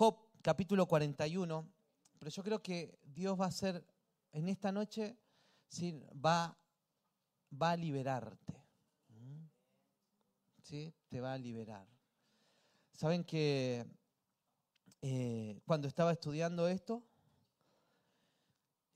Job 0.00 0.16
capítulo 0.40 0.86
41, 0.86 1.70
pero 2.18 2.30
yo 2.30 2.42
creo 2.42 2.62
que 2.62 2.98
Dios 3.04 3.38
va 3.38 3.44
a 3.44 3.48
hacer 3.48 3.84
en 4.32 4.48
esta 4.48 4.72
noche, 4.72 5.18
va, 6.24 6.56
va 7.52 7.72
a 7.72 7.76
liberarte. 7.76 8.64
¿Sí? 10.62 10.94
Te 11.06 11.20
va 11.20 11.34
a 11.34 11.36
liberar. 11.36 11.86
Saben 12.94 13.24
que 13.24 13.84
eh, 15.02 15.60
cuando 15.66 15.86
estaba 15.86 16.12
estudiando 16.12 16.66
esto, 16.66 17.02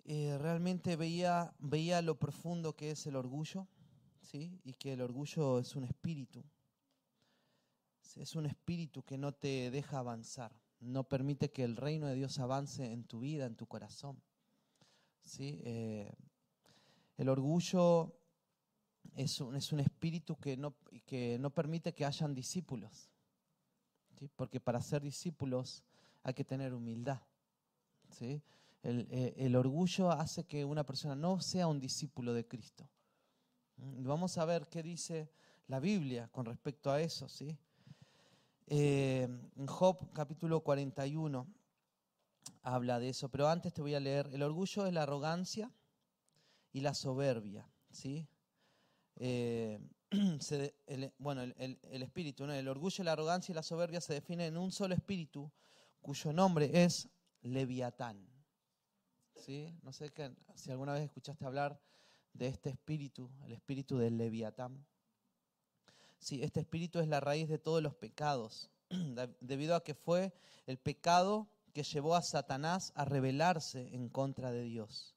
eh, 0.06 0.38
realmente 0.40 0.96
veía, 0.96 1.54
veía 1.58 2.00
lo 2.00 2.18
profundo 2.18 2.76
que 2.76 2.92
es 2.92 3.06
el 3.06 3.16
orgullo, 3.16 3.68
¿sí? 4.22 4.58
y 4.64 4.72
que 4.72 4.94
el 4.94 5.02
orgullo 5.02 5.58
es 5.58 5.76
un 5.76 5.84
espíritu. 5.84 6.42
Es 8.16 8.34
un 8.34 8.46
espíritu 8.46 9.02
que 9.02 9.18
no 9.18 9.32
te 9.32 9.70
deja 9.70 9.98
avanzar, 9.98 10.63
no 10.84 11.04
permite 11.04 11.50
que 11.50 11.64
el 11.64 11.76
reino 11.76 12.06
de 12.06 12.14
Dios 12.14 12.38
avance 12.38 12.92
en 12.92 13.04
tu 13.04 13.20
vida, 13.20 13.46
en 13.46 13.56
tu 13.56 13.66
corazón. 13.66 14.20
¿sí? 15.22 15.60
Eh, 15.64 16.12
el 17.16 17.28
orgullo 17.28 18.14
es 19.16 19.40
un, 19.40 19.56
es 19.56 19.72
un 19.72 19.80
espíritu 19.80 20.36
que 20.36 20.56
no, 20.56 20.74
que 21.06 21.38
no, 21.38 21.50
permite 21.50 21.94
que 21.94 22.04
hayan 22.04 22.34
discípulos, 22.34 23.10
¿sí? 24.18 24.30
porque 24.36 24.60
para 24.60 24.80
ser 24.80 25.02
discípulos 25.02 25.82
hay 26.22 26.34
que 26.34 26.44
tener 26.44 26.74
humildad. 26.74 27.20
¿sí? 28.10 28.42
Eh, 28.82 29.34
el, 29.38 29.56
orgullo 29.56 30.10
hace 30.10 30.44
que 30.44 30.64
una 30.64 30.84
persona 30.84 31.14
no 31.14 31.40
sea 31.40 31.66
un 31.66 31.80
discípulo 31.80 32.34
de 32.34 32.46
Cristo. 32.46 32.88
Vamos 33.76 34.38
a 34.38 34.44
ver 34.44 34.68
qué 34.68 34.82
dice 34.82 35.30
la 35.66 35.80
Biblia 35.80 36.28
con 36.30 36.44
respecto 36.44 36.90
a 36.90 37.00
eso. 37.00 37.28
¿sí? 37.28 37.56
Eh, 38.66 39.28
en 39.56 39.66
Job 39.66 40.10
capítulo 40.14 40.60
41 40.60 41.46
habla 42.62 42.98
de 42.98 43.10
eso, 43.10 43.28
pero 43.30 43.48
antes 43.48 43.74
te 43.74 43.82
voy 43.82 43.94
a 43.94 44.00
leer. 44.00 44.30
El 44.32 44.42
orgullo 44.42 44.86
es 44.86 44.92
la 44.92 45.02
arrogancia 45.02 45.70
y 46.72 46.80
la 46.80 46.94
soberbia. 46.94 47.68
¿sí? 47.90 48.26
Eh, 49.16 49.78
bueno, 51.18 51.42
el, 51.42 52.02
espíritu, 52.02 52.44
el 52.44 52.68
orgullo, 52.68 53.04
la 53.04 53.12
arrogancia 53.12 53.52
y 53.52 53.56
la 53.56 53.62
soberbia 53.62 54.00
se 54.00 54.14
definen 54.14 54.54
en 54.54 54.56
un 54.56 54.72
solo 54.72 54.94
espíritu 54.94 55.50
cuyo 56.00 56.32
nombre 56.32 56.84
es 56.84 57.08
Leviatán. 57.42 58.34
No 59.82 59.92
sé 59.92 60.10
si 60.54 60.70
alguna 60.70 60.94
vez 60.94 61.02
escuchaste 61.02 61.44
hablar 61.44 61.78
de 62.32 62.48
este 62.48 62.70
espíritu, 62.70 63.30
el 63.44 63.52
espíritu 63.52 63.98
del 63.98 64.16
Leviatán. 64.16 64.86
Sí, 66.24 66.42
este 66.42 66.60
espíritu 66.60 67.00
es 67.00 67.06
la 67.06 67.20
raíz 67.20 67.50
de 67.50 67.58
todos 67.58 67.82
los 67.82 67.94
pecados, 67.94 68.70
debido 69.42 69.76
a 69.76 69.84
que 69.84 69.92
fue 69.92 70.32
el 70.66 70.78
pecado 70.78 71.46
que 71.74 71.82
llevó 71.82 72.16
a 72.16 72.22
Satanás 72.22 72.94
a 72.94 73.04
rebelarse 73.04 73.94
en 73.94 74.08
contra 74.08 74.50
de 74.50 74.62
Dios. 74.62 75.14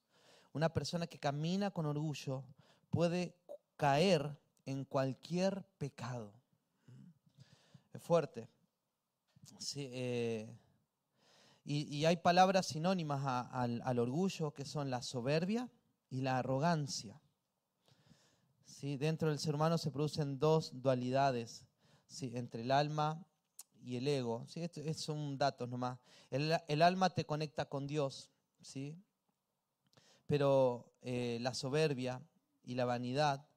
Una 0.52 0.74
persona 0.74 1.08
que 1.08 1.18
camina 1.18 1.72
con 1.72 1.86
orgullo 1.86 2.44
puede 2.90 3.38
caer 3.78 4.38
en 4.66 4.84
cualquier 4.84 5.64
pecado. 5.78 6.34
Es 7.94 8.02
fuerte. 8.02 8.50
Sí, 9.60 9.88
eh, 9.94 10.54
y, 11.64 12.04
hay 12.04 12.18
palabras 12.18 12.66
sinónimas 12.66 13.48
al, 13.54 14.00
orgullo 14.00 14.54
que 14.54 14.66
son 14.66 14.90
la 14.90 15.02
soberbia 15.02 15.70
y 16.10 16.20
la 16.20 16.40
arrogancia. 16.40 17.22
¿Sí? 18.68 18.98
Dentro 18.98 19.30
del 19.30 19.40
ser 19.40 19.56
humano 19.56 19.78
se 19.80 19.90
producen 19.90 20.38
dos 20.38 20.72
dualidades 20.74 21.66
¿sí? 22.06 22.32
entre 22.36 22.62
el 22.62 22.72
alma 22.72 23.26
y 23.82 23.96
el 23.96 24.08
ego. 24.08 24.46
¿sí? 24.48 24.62
Estos 24.62 24.98
son 24.98 25.38
datos 25.38 25.68
nomás. 25.68 25.98
El, 26.30 26.82
alma 26.84 27.10
te 27.10 27.26
conecta 27.26 27.66
con 27.66 27.88
Dios, 27.88 28.30
¿sí? 28.62 28.96
pero 30.28 30.94
eh, 31.02 31.40
la 31.42 31.56
soberbia 31.56 32.22
y 32.64 32.76
la 32.76 32.86
vanidad 32.86 33.48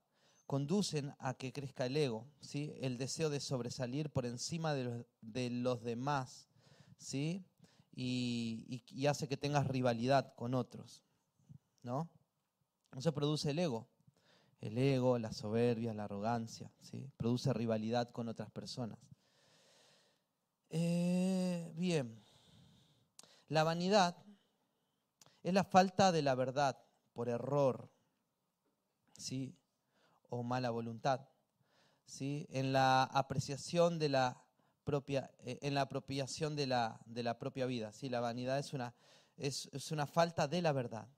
conducen 0.46 1.14
a 1.18 1.34
que 1.34 1.52
crezca 1.52 1.84
el 1.84 1.96
ego, 1.96 2.26
¿sí? 2.40 2.72
el 2.80 2.96
deseo 2.96 3.28
de 3.28 3.40
sobresalir 3.40 4.10
por 4.10 4.24
encima 4.24 4.72
de 4.72 4.84
los, 4.84 5.06
de 5.20 5.50
los 5.50 5.82
demás. 5.82 6.48
¿sí? 6.96 7.44
y, 7.94 9.06
hace 9.06 9.28
que 9.28 9.36
tengas 9.36 9.66
rivalidad 9.66 10.34
con 10.34 10.54
otros. 10.54 11.02
¿No? 11.82 12.08
Eso 12.96 13.12
produce 13.12 13.50
el 13.50 13.58
ego. 13.58 13.88
El 14.60 14.76
ego, 14.76 15.18
la 15.18 15.32
soberbia, 15.32 15.94
la 15.94 16.04
arrogancia, 16.04 16.70
¿sí? 16.80 17.10
produce 17.16 17.52
rivalidad 17.52 18.10
con 18.10 18.28
otras 18.28 18.50
personas. 18.50 18.98
Eh, 20.68 21.72
bien, 21.76 22.22
la 23.48 23.64
vanidad 23.64 24.16
es 25.42 25.54
la 25.54 25.64
falta 25.64 26.12
de 26.12 26.22
la 26.22 26.34
verdad 26.34 26.78
por 27.12 27.28
error, 27.28 27.90
¿sí? 29.16 29.56
o 30.28 30.42
mala 30.42 30.70
voluntad, 30.70 31.26
¿sí? 32.04 32.46
en 32.50 32.72
la 32.72 33.02
apreciación 33.02 33.98
de 33.98 34.10
la 34.10 34.44
propia, 34.84 35.30
eh, 35.38 35.58
en 35.62 35.74
la 35.74 35.82
apropiación 35.82 36.54
de 36.54 36.66
la, 36.66 37.00
de 37.06 37.22
la 37.22 37.38
propia 37.38 37.66
vida. 37.66 37.92
¿sí? 37.92 38.08
La 38.08 38.20
vanidad 38.20 38.58
es 38.58 38.72
una, 38.72 38.94
es, 39.36 39.68
es 39.72 39.90
una 39.90 40.06
falta 40.06 40.46
de 40.46 40.62
la 40.62 40.72
verdad, 40.72 41.08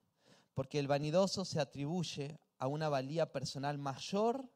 porque 0.53 0.79
el 0.79 0.87
vanidoso 0.87 1.45
se 1.45 1.59
atribuye 1.59 2.39
a 2.63 2.67
una 2.67 2.87
valía 2.87 3.29
personal 3.29 3.77
mayor 3.77 4.49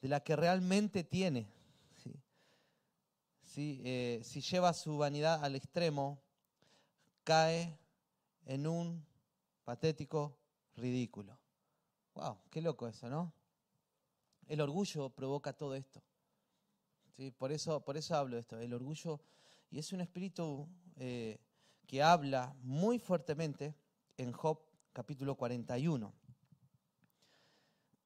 de 0.00 0.08
la 0.08 0.20
que 0.20 0.36
realmente 0.36 1.04
tiene. 1.04 1.46
¿sí? 3.44 3.82
Eh, 3.84 4.22
si 4.24 4.40
lleva 4.40 4.72
su 4.72 4.96
vanidad 4.96 5.44
al 5.44 5.54
extremo, 5.54 6.18
cae 7.24 7.78
en 8.46 8.66
un 8.66 9.04
patético 9.66 10.34
ridículo. 10.76 11.38
¡Wow! 12.14 12.38
¡Qué 12.48 12.62
loco 12.62 12.88
eso, 12.88 13.10
¿no? 13.10 13.34
El 14.46 14.62
orgullo 14.62 15.10
provoca 15.10 15.52
todo 15.52 15.74
esto. 15.74 16.00
Por, 17.36 17.52
eso, 17.52 17.84
por 17.84 17.98
eso 17.98 18.16
hablo 18.16 18.36
de 18.36 18.40
esto, 18.40 18.58
el 18.58 18.72
orgullo, 18.72 19.20
y 19.70 19.78
es 19.78 19.92
un 19.92 20.00
espíritu 20.00 20.66
eh, 20.96 21.38
que 21.86 22.02
habla 22.02 22.56
muy 22.62 22.98
fuertemente 22.98 23.74
en 24.16 24.32
Job 24.32 24.58
capítulo 24.94 25.34
41. 25.34 26.25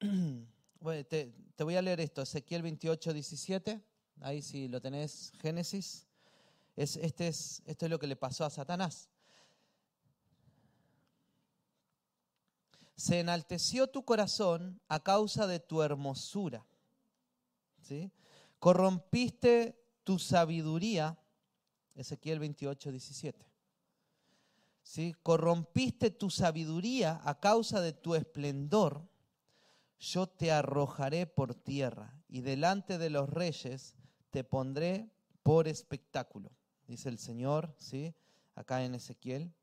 Bueno, 0.79 1.05
te, 1.05 1.31
voy 1.59 1.75
a 1.75 1.81
leer 1.81 1.99
esto, 1.99 2.23
Ezequiel 2.23 2.63
28, 2.63 3.13
17, 3.13 3.79
ahí 4.21 4.41
si 4.41 4.67
lo 4.67 4.81
tenés, 4.81 5.31
Génesis. 5.39 6.07
Es, 6.75 6.97
este 6.97 7.27
es, 7.27 7.61
esto 7.65 7.85
es 7.85 7.91
lo 7.91 7.99
que 7.99 8.07
le 8.07 8.15
pasó 8.15 8.43
a 8.43 8.49
Satanás. 8.49 9.09
Se 12.95 13.19
enalteció 13.19 13.87
tu 13.87 14.03
corazón 14.03 14.81
a 14.87 15.01
causa 15.01 15.45
de 15.45 15.59
tu 15.59 15.83
hermosura. 15.83 16.65
¿sí? 17.83 18.11
Corrompiste 18.57 19.79
tu 20.03 20.17
sabiduría, 20.17 21.19
Ezequiel 21.93 22.39
28, 22.39 22.89
17. 22.89 23.45
¿Sí? 24.81 25.15
Corrompiste 25.21 26.09
tu 26.09 26.31
sabiduría 26.31 27.21
a 27.23 27.39
causa 27.39 27.81
de 27.81 27.93
tu 27.93 28.15
esplendor, 28.15 29.10
yo 30.01 30.27
te 30.27 30.51
arrojaré 30.51 31.27
por 31.27 31.53
tierra 31.53 32.19
y 32.27 32.41
delante 32.41 32.97
de 32.97 33.11
los 33.11 33.29
reyes 33.29 33.95
te 34.31 34.43
pondré 34.43 35.11
por 35.43 35.67
espectáculo, 35.67 36.51
dice 36.87 37.07
el 37.07 37.19
Señor, 37.19 37.75
¿sí? 37.77 38.15
acá 38.55 38.83
en 38.83 38.95
Ezequiel 38.95 39.53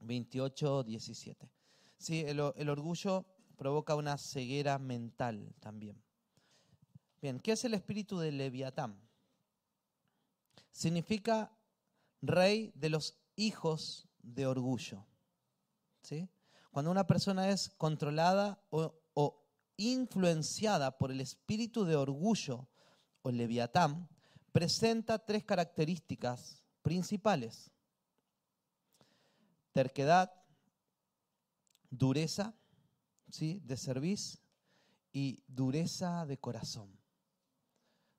28, 0.00 0.84
17. 0.84 1.50
¿Sí? 1.98 2.20
el, 2.20 2.40
el 2.56 2.68
orgullo 2.70 3.26
provoca 3.56 3.94
una 3.94 4.16
ceguera 4.16 4.78
mental 4.78 5.54
también. 5.60 6.02
Bien, 7.20 7.38
¿qué 7.38 7.52
es 7.52 7.64
el 7.64 7.74
espíritu 7.74 8.18
de 8.18 8.32
Leviatán? 8.32 8.98
Significa 10.70 11.52
rey 12.22 12.72
de 12.74 12.88
los 12.88 13.18
hijos 13.36 14.08
de 14.22 14.46
orgullo. 14.46 15.04
¿Sí? 16.02 16.28
Cuando 16.70 16.90
una 16.90 17.06
persona 17.06 17.50
es 17.50 17.70
controlada 17.70 18.62
o, 18.70 18.97
influenciada 19.78 20.98
por 20.98 21.10
el 21.10 21.20
espíritu 21.22 21.84
de 21.84 21.96
orgullo 21.96 22.68
o 23.22 23.30
Leviatán, 23.30 24.08
presenta 24.52 25.24
tres 25.24 25.44
características 25.44 26.62
principales. 26.82 27.70
Terquedad, 29.72 30.32
dureza 31.90 32.54
¿sí? 33.30 33.60
de 33.64 33.76
servicio 33.76 34.40
y 35.12 35.42
dureza 35.46 36.26
de 36.26 36.38
corazón. 36.38 36.98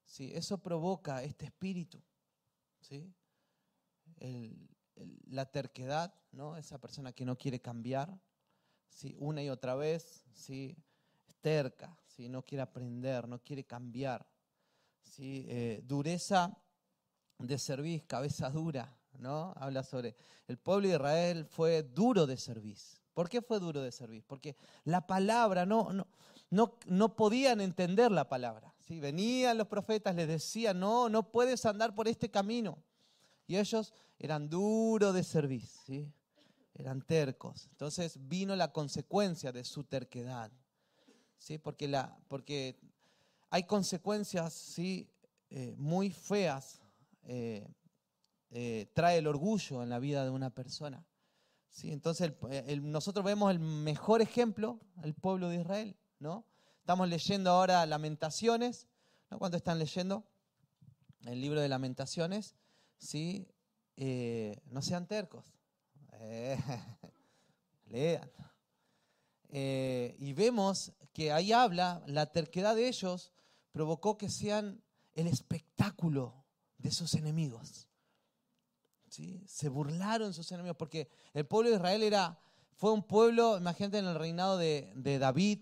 ¿sí? 0.06 0.32
Eso 0.34 0.58
provoca 0.60 1.24
este 1.24 1.46
espíritu, 1.46 2.02
¿sí? 2.82 3.14
la 5.28 5.46
terquedad, 5.46 6.14
¿no? 6.32 6.58
esa 6.58 6.80
persona 6.80 7.14
que 7.14 7.26
no 7.26 7.38
quiere 7.38 7.62
cambiar, 7.62 8.20
¿sí? 8.90 9.16
una 9.20 9.44
y 9.44 9.50
otra 9.50 9.76
vez, 9.76 10.26
¿sí? 10.34 10.78
Terca, 11.42 11.98
¿sí? 12.06 12.30
no 12.30 12.44
quiere 12.44 12.62
aprender, 12.62 13.28
no 13.28 13.40
quiere 13.40 13.64
cambiar. 13.64 14.26
¿sí? 15.02 15.46
Eh, 15.48 15.82
dureza 15.84 16.58
de 17.38 17.58
servir, 17.58 18.06
cabeza 18.06 18.50
dura, 18.50 18.98
¿no? 19.18 19.54
Habla 19.58 19.84
sobre 19.84 20.16
el 20.48 20.58
pueblo 20.58 20.88
de 20.88 20.96
Israel 20.96 21.46
fue 21.46 21.84
duro 21.84 22.28
de 22.28 22.38
servir. 22.38 22.78
¿Por 23.14 23.30
qué 23.30 23.42
fue 23.42 23.60
duro 23.60 23.82
de 23.82 23.92
servir? 23.92 24.24
Porque 24.26 24.56
la 24.86 25.06
palabra 25.06 25.66
no, 25.66 25.92
no, 25.92 26.08
no, 26.50 26.78
no 26.86 27.16
podían 27.16 27.62
entender 27.62 28.12
la 28.12 28.28
palabra. 28.30 28.74
¿sí? 28.80 29.00
Venían 29.00 29.58
los 29.58 29.68
profetas, 29.68 30.16
les 30.16 30.28
decían, 30.28 30.80
no, 30.80 31.10
no 31.10 31.32
puedes 31.32 31.66
andar 31.66 31.96
por 31.96 32.08
este 32.08 32.30
camino. 32.30 32.78
Y 33.46 33.58
ellos 33.58 33.94
eran 34.20 34.50
duros 34.50 35.14
de 35.14 35.24
servir, 35.24 35.66
¿sí? 35.66 36.12
eran 36.76 37.02
tercos. 37.02 37.68
Entonces 37.72 38.18
vino 38.28 38.56
la 38.56 38.72
consecuencia 38.72 39.52
de 39.52 39.64
su 39.64 39.84
terquedad. 39.84 40.52
¿Sí? 41.40 41.58
Porque, 41.58 41.88
la, 41.88 42.16
porque 42.28 42.80
hay 43.50 43.64
consecuencias 43.64 44.54
¿sí? 44.54 45.10
Eh, 45.50 45.74
muy 45.78 46.12
feas. 46.12 46.82
Eh, 47.24 47.68
eh, 48.52 48.92
trae 48.94 49.18
el 49.18 49.28
orgullo 49.28 49.82
en 49.82 49.90
la 49.90 50.00
vida 50.00 50.24
de 50.24 50.30
una 50.30 50.52
persona. 50.52 51.04
¿sí? 51.70 51.92
Entonces 51.92 52.34
nosotros 52.82 53.26
vemos 53.26 53.50
el 53.52 53.60
mejor 53.60 54.22
ejemplo, 54.22 54.80
el 55.04 55.16
pueblo 55.16 55.50
de 55.50 55.62
Israel. 55.62 55.96
¿no? 56.20 56.46
Estamos 56.80 57.10
leyendo 57.10 57.50
ahora 57.50 57.86
Lamentaciones. 57.86 58.88
¿no? 59.32 59.40
¿Cuánto 59.40 59.58
están 59.58 59.80
leyendo? 59.80 60.24
El 61.26 61.42
libro 61.42 61.62
de 61.62 61.70
Lamentaciones. 61.70 62.56
¿sí? 62.98 63.48
no 64.66 64.82
sean 64.82 65.08
tercos. 65.08 65.54
lean. 67.86 68.32
y 69.52 70.34
vemos 70.34 70.94
que 71.20 71.34
ahí 71.34 71.52
habla, 71.52 72.02
la 72.08 72.28
terquedad 72.28 72.78
de 72.78 72.88
ellos 72.88 73.34
provocó 73.74 74.18
que 74.18 74.30
sean 74.30 74.82
el 75.16 75.28
espectáculo 75.28 76.46
de 76.78 76.92
sus 76.92 77.14
enemigos. 77.14 77.90
¿Sí? 79.10 79.44
Se 79.46 79.68
burlaron 79.68 80.34
sus 80.34 80.50
enemigos 80.54 80.78
porque 80.78 81.10
el 81.34 81.46
pueblo 81.46 81.72
de 81.72 81.76
Israel 81.76 82.04
era, 82.04 82.40
fue 82.78 82.94
un 82.94 83.04
pueblo, 83.04 83.58
imagínate, 83.58 83.98
en 83.98 84.06
el 84.06 84.16
reinado 84.16 84.58
de, 84.58 85.18
David, 85.20 85.60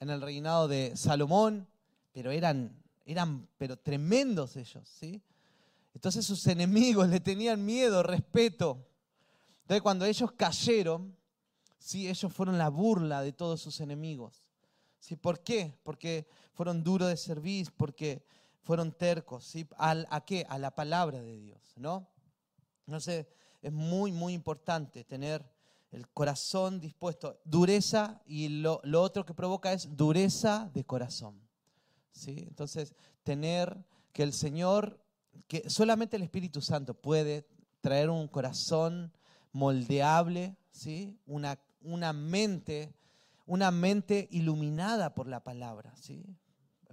en 0.00 0.10
el 0.10 0.20
reinado 0.20 0.66
de 0.66 0.96
Salomón, 0.96 1.68
pero 2.10 2.32
eran, 2.32 2.82
eran 3.04 3.48
pero 3.58 3.76
tremendos 3.76 4.56
ellos. 4.56 4.88
¿sí? 4.88 5.22
Entonces 5.94 6.26
sus 6.26 6.44
enemigos 6.48 7.08
le 7.08 7.20
tenían 7.20 7.64
miedo, 7.64 8.02
respeto. 8.02 8.88
Entonces 9.60 9.82
cuando 9.82 10.04
ellos 10.04 10.32
cayeron, 10.32 11.16
¿sí? 11.78 12.08
ellos 12.08 12.32
fueron 12.32 12.58
la 12.58 12.70
burla 12.70 13.22
de 13.22 13.32
todos 13.32 13.60
sus 13.60 13.78
enemigos. 13.78 14.39
¿Sí? 15.00 15.16
¿Por 15.16 15.40
qué? 15.40 15.74
Porque 15.82 16.28
fueron 16.52 16.84
duros 16.84 17.08
de 17.08 17.16
servir, 17.16 17.72
porque 17.76 18.22
fueron 18.62 18.92
tercos. 18.92 19.44
¿sí? 19.44 19.66
¿A 19.78 20.24
qué? 20.24 20.46
A 20.48 20.58
la 20.58 20.74
palabra 20.74 21.20
de 21.20 21.36
Dios, 21.36 21.60
¿no? 21.76 22.06
Entonces, 22.86 23.26
es 23.62 23.72
muy, 23.72 24.12
muy 24.12 24.32
importante 24.32 25.04
tener 25.04 25.44
el 25.92 26.08
corazón 26.08 26.80
dispuesto. 26.80 27.40
Dureza 27.44 28.20
y 28.26 28.48
lo, 28.48 28.80
otro 28.94 29.24
que 29.24 29.34
provoca 29.34 29.72
es 29.72 29.96
dureza 29.96 30.70
de 30.72 30.84
corazón. 30.84 31.40
¿sí? 32.12 32.44
Entonces, 32.48 32.94
tener 33.22 33.84
que 34.12 34.22
el 34.22 34.32
Señor, 34.32 35.00
que 35.48 35.68
solamente 35.68 36.16
el 36.16 36.22
Espíritu 36.22 36.60
Santo 36.60 36.94
puede 36.94 37.46
traer 37.80 38.10
un 38.10 38.28
corazón 38.28 39.12
moldeable, 39.52 40.56
¿sí? 40.70 41.18
una, 41.26 41.58
una 41.82 42.12
mente 42.12 42.94
una 43.46 43.70
mente 43.70 44.28
iluminada 44.30 45.14
por 45.14 45.26
la 45.26 45.42
palabra, 45.42 45.94
¿sí? 45.96 46.24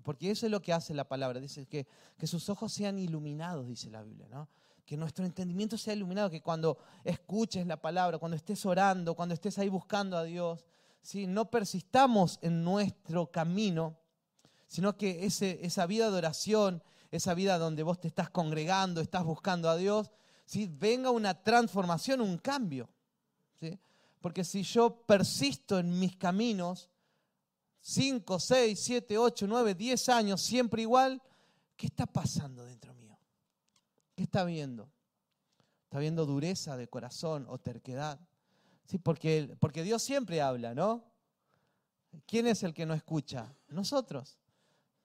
Porque 0.03 0.31
eso 0.31 0.45
es 0.45 0.51
lo 0.51 0.61
que 0.61 0.73
hace 0.73 0.93
la 0.93 1.07
palabra, 1.07 1.39
dice 1.39 1.65
que, 1.65 1.87
que 2.17 2.27
sus 2.27 2.49
ojos 2.49 2.71
sean 2.71 2.97
iluminados, 2.97 3.67
dice 3.67 3.89
la 3.89 4.03
Biblia, 4.03 4.27
¿no? 4.29 4.47
Que 4.85 4.95
nuestro 4.95 5.25
entendimiento 5.25 5.77
sea 5.77 5.93
iluminado, 5.93 6.29
que 6.29 6.41
cuando 6.41 6.77
escuches 7.03 7.67
la 7.67 7.81
palabra, 7.81 8.17
cuando 8.17 8.37
estés 8.37 8.65
orando, 8.65 9.15
cuando 9.15 9.33
estés 9.33 9.59
ahí 9.59 9.67
buscando 9.67 10.17
a 10.17 10.23
Dios, 10.23 10.65
¿sí? 11.01 11.27
no 11.27 11.51
persistamos 11.51 12.39
en 12.41 12.63
nuestro 12.63 13.31
camino, 13.31 13.97
sino 14.65 14.97
que 14.97 15.25
ese, 15.25 15.59
esa 15.61 15.85
vida 15.85 16.09
de 16.09 16.17
oración, 16.17 16.83
esa 17.11 17.33
vida 17.33 17.57
donde 17.57 17.83
vos 17.83 17.99
te 17.99 18.07
estás 18.07 18.29
congregando, 18.29 19.01
estás 19.01 19.23
buscando 19.23 19.69
a 19.69 19.75
Dios, 19.75 20.11
¿sí? 20.45 20.69
venga 20.71 21.11
una 21.11 21.43
transformación, 21.43 22.21
un 22.21 22.37
cambio. 22.37 22.89
¿sí? 23.59 23.77
Porque 24.27 24.43
si 24.43 24.61
yo 24.61 24.93
persisto 25.05 25.79
en 25.79 25.97
mis 25.97 26.17
caminos, 26.17 26.89
5, 27.79 28.37
6, 28.41 28.77
7, 28.77 29.17
8, 29.17 29.47
9, 29.47 29.73
10 29.73 30.09
años, 30.09 30.41
siempre 30.41 30.81
igual, 30.81 31.21
¿qué 31.77 31.85
está 31.85 32.05
pasando 32.05 32.65
dentro 32.65 32.93
mío? 32.93 33.17
¿Qué 34.15 34.23
está 34.23 34.43
viendo? 34.43 34.91
¿Está 35.85 35.99
viendo 35.99 36.25
dureza 36.25 36.75
de 36.75 36.89
corazón 36.89 37.45
o 37.47 37.57
terquedad? 37.57 38.19
Sí, 38.83 38.97
porque, 38.97 39.55
porque 39.61 39.81
Dios 39.81 40.03
siempre 40.03 40.41
habla, 40.41 40.75
¿no? 40.75 41.05
¿Quién 42.25 42.47
es 42.47 42.63
el 42.63 42.73
que 42.73 42.85
no 42.85 42.95
escucha? 42.95 43.55
Nosotros. 43.69 44.37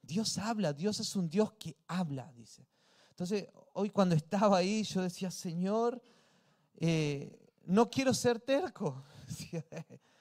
Dios 0.02 0.36
habla, 0.38 0.72
Dios 0.72 0.98
es 0.98 1.14
un 1.14 1.30
Dios 1.30 1.52
que 1.52 1.76
habla, 1.86 2.32
dice. 2.32 2.66
Entonces, 3.10 3.46
hoy 3.74 3.90
cuando 3.90 4.16
estaba 4.16 4.56
ahí, 4.56 4.82
yo 4.82 5.00
decía, 5.00 5.30
Señor, 5.30 6.02
eh, 6.74 7.38
no 7.66 7.90
quiero 7.90 8.12
ser 8.14 8.40
terco. 8.40 9.02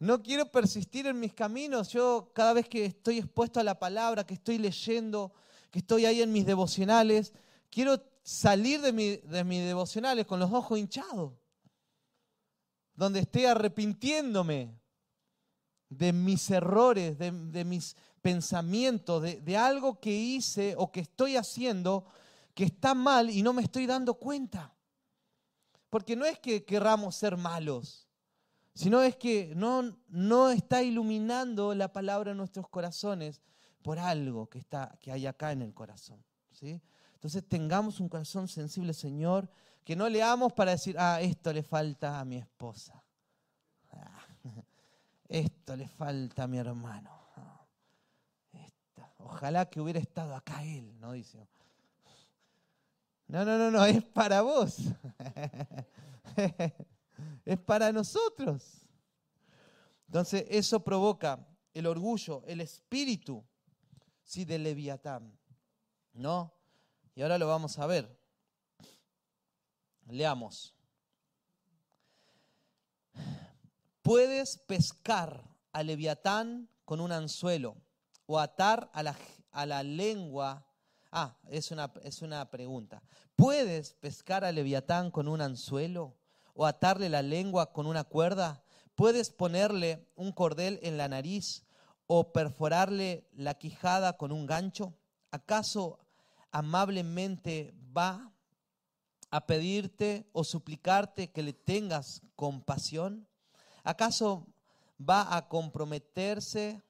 No 0.00 0.22
quiero 0.22 0.50
persistir 0.50 1.06
en 1.06 1.20
mis 1.20 1.34
caminos. 1.34 1.90
Yo 1.90 2.30
cada 2.34 2.54
vez 2.54 2.66
que 2.66 2.86
estoy 2.86 3.18
expuesto 3.18 3.60
a 3.60 3.62
la 3.62 3.78
palabra, 3.78 4.24
que 4.24 4.32
estoy 4.32 4.56
leyendo, 4.56 5.30
que 5.70 5.80
estoy 5.80 6.06
ahí 6.06 6.22
en 6.22 6.32
mis 6.32 6.46
devocionales, 6.46 7.34
quiero 7.68 8.02
salir 8.22 8.80
de, 8.80 8.92
mis 8.92 9.64
devocionales 9.64 10.24
con 10.24 10.40
los 10.40 10.50
ojos 10.52 10.78
hinchados. 10.78 11.34
Donde 12.94 13.20
esté 13.20 13.46
arrepintiéndome 13.46 14.74
de 15.90 16.14
mis 16.14 16.50
errores, 16.50 17.18
de, 17.18 17.64
mis 17.66 17.94
pensamientos, 18.22 19.22
de, 19.22 19.38
de 19.42 19.56
algo 19.58 20.00
que 20.00 20.12
hice 20.12 20.74
o 20.78 20.90
que 20.90 21.00
estoy 21.00 21.36
haciendo 21.36 22.06
que 22.54 22.64
está 22.64 22.94
mal 22.94 23.28
y 23.28 23.42
no 23.42 23.52
me 23.52 23.62
estoy 23.62 23.86
dando 23.86 24.14
cuenta. 24.14 24.74
Porque 25.90 26.16
no 26.16 26.24
es 26.24 26.38
que 26.38 26.64
querramos 26.64 27.16
ser 27.16 27.36
malos, 27.36 28.09
sino 28.80 29.02
es 29.02 29.14
que 29.16 29.52
no, 29.54 29.94
no 30.08 30.48
está 30.48 30.82
iluminando 30.82 31.74
la 31.74 31.92
palabra 31.92 32.30
en 32.30 32.38
nuestros 32.38 32.66
corazones 32.70 33.42
por 33.82 33.98
algo 33.98 34.48
que, 34.48 34.58
está, 34.58 34.96
que 35.02 35.12
hay 35.12 35.26
acá 35.26 35.52
en 35.52 35.60
el 35.60 35.74
corazón. 35.74 36.24
¿sí? 36.50 36.80
Entonces 37.12 37.46
tengamos 37.46 38.00
un 38.00 38.08
corazón 38.08 38.48
sensible, 38.48 38.94
Señor, 38.94 39.50
que 39.84 39.94
no 39.96 40.08
leamos 40.08 40.54
para 40.54 40.70
decir, 40.70 40.96
ah, 40.98 41.20
esto 41.20 41.52
le 41.52 41.62
falta 41.62 42.18
a 42.20 42.24
mi 42.24 42.38
esposa. 42.38 43.04
Ah, 43.90 44.26
esto 45.28 45.76
le 45.76 45.86
falta 45.86 46.44
a 46.44 46.46
mi 46.46 46.56
hermano. 46.56 47.10
Ah, 47.36 47.66
ojalá 49.18 49.68
que 49.68 49.78
hubiera 49.82 50.00
estado 50.00 50.34
acá 50.34 50.64
él, 50.64 50.98
¿no? 50.98 51.12
Dice. 51.12 51.46
No, 53.26 53.44
no, 53.44 53.58
no, 53.58 53.70
no, 53.70 53.84
es 53.84 54.02
para 54.02 54.40
vos. 54.40 54.78
es 57.44 57.58
para 57.58 57.92
nosotros. 57.92 58.86
Entonces, 60.06 60.44
eso 60.48 60.82
provoca 60.82 61.46
el 61.72 61.86
orgullo, 61.86 62.42
el 62.46 62.60
espíritu 62.60 63.44
sí, 64.24 64.44
de 64.44 64.58
Leviatán. 64.58 65.38
¿No? 66.12 66.52
Y 67.14 67.22
ahora 67.22 67.38
lo 67.38 67.46
vamos 67.46 67.78
a 67.78 67.86
ver. 67.86 68.18
Leamos. 70.06 70.74
Puedes 74.02 74.58
pescar 74.58 75.44
a 75.72 75.82
Leviatán 75.82 76.68
con 76.84 77.00
un 77.00 77.12
anzuelo 77.12 77.76
o 78.26 78.38
atar 78.38 78.90
a 78.92 79.02
la, 79.02 79.16
a 79.52 79.66
la 79.66 79.82
lengua 79.82 80.66
Ah, 81.12 81.36
es 81.48 81.70
una, 81.72 81.92
es 82.04 82.22
una 82.22 82.48
pregunta. 82.50 83.02
¿Puedes 83.34 83.94
pescar 83.94 84.44
a 84.44 84.52
Leviatán 84.52 85.10
con 85.10 85.26
un 85.26 85.40
anzuelo 85.40 86.16
o 86.54 86.66
atarle 86.66 87.08
la 87.08 87.22
lengua 87.22 87.72
con 87.72 87.86
una 87.86 88.04
cuerda? 88.04 88.62
¿Puedes 88.94 89.30
ponerle 89.30 90.06
un 90.14 90.32
cordel 90.32 90.78
en 90.82 90.96
la 90.96 91.08
nariz 91.08 91.64
o 92.06 92.32
perforarle 92.32 93.28
la 93.32 93.54
quijada 93.54 94.16
con 94.16 94.32
un 94.32 94.46
gancho? 94.46 94.94
¿Acaso 95.30 95.98
amablemente 96.50 97.72
va 97.96 98.32
a 99.30 99.46
pedirte 99.46 100.28
o 100.32 100.44
suplicarte 100.44 101.30
que 101.30 101.42
le 101.42 101.52
tengas 101.52 102.22
compasión? 102.36 103.28
¿Acaso 103.84 104.46
va 105.00 105.36
a 105.36 105.48
comprometerse 105.48 106.82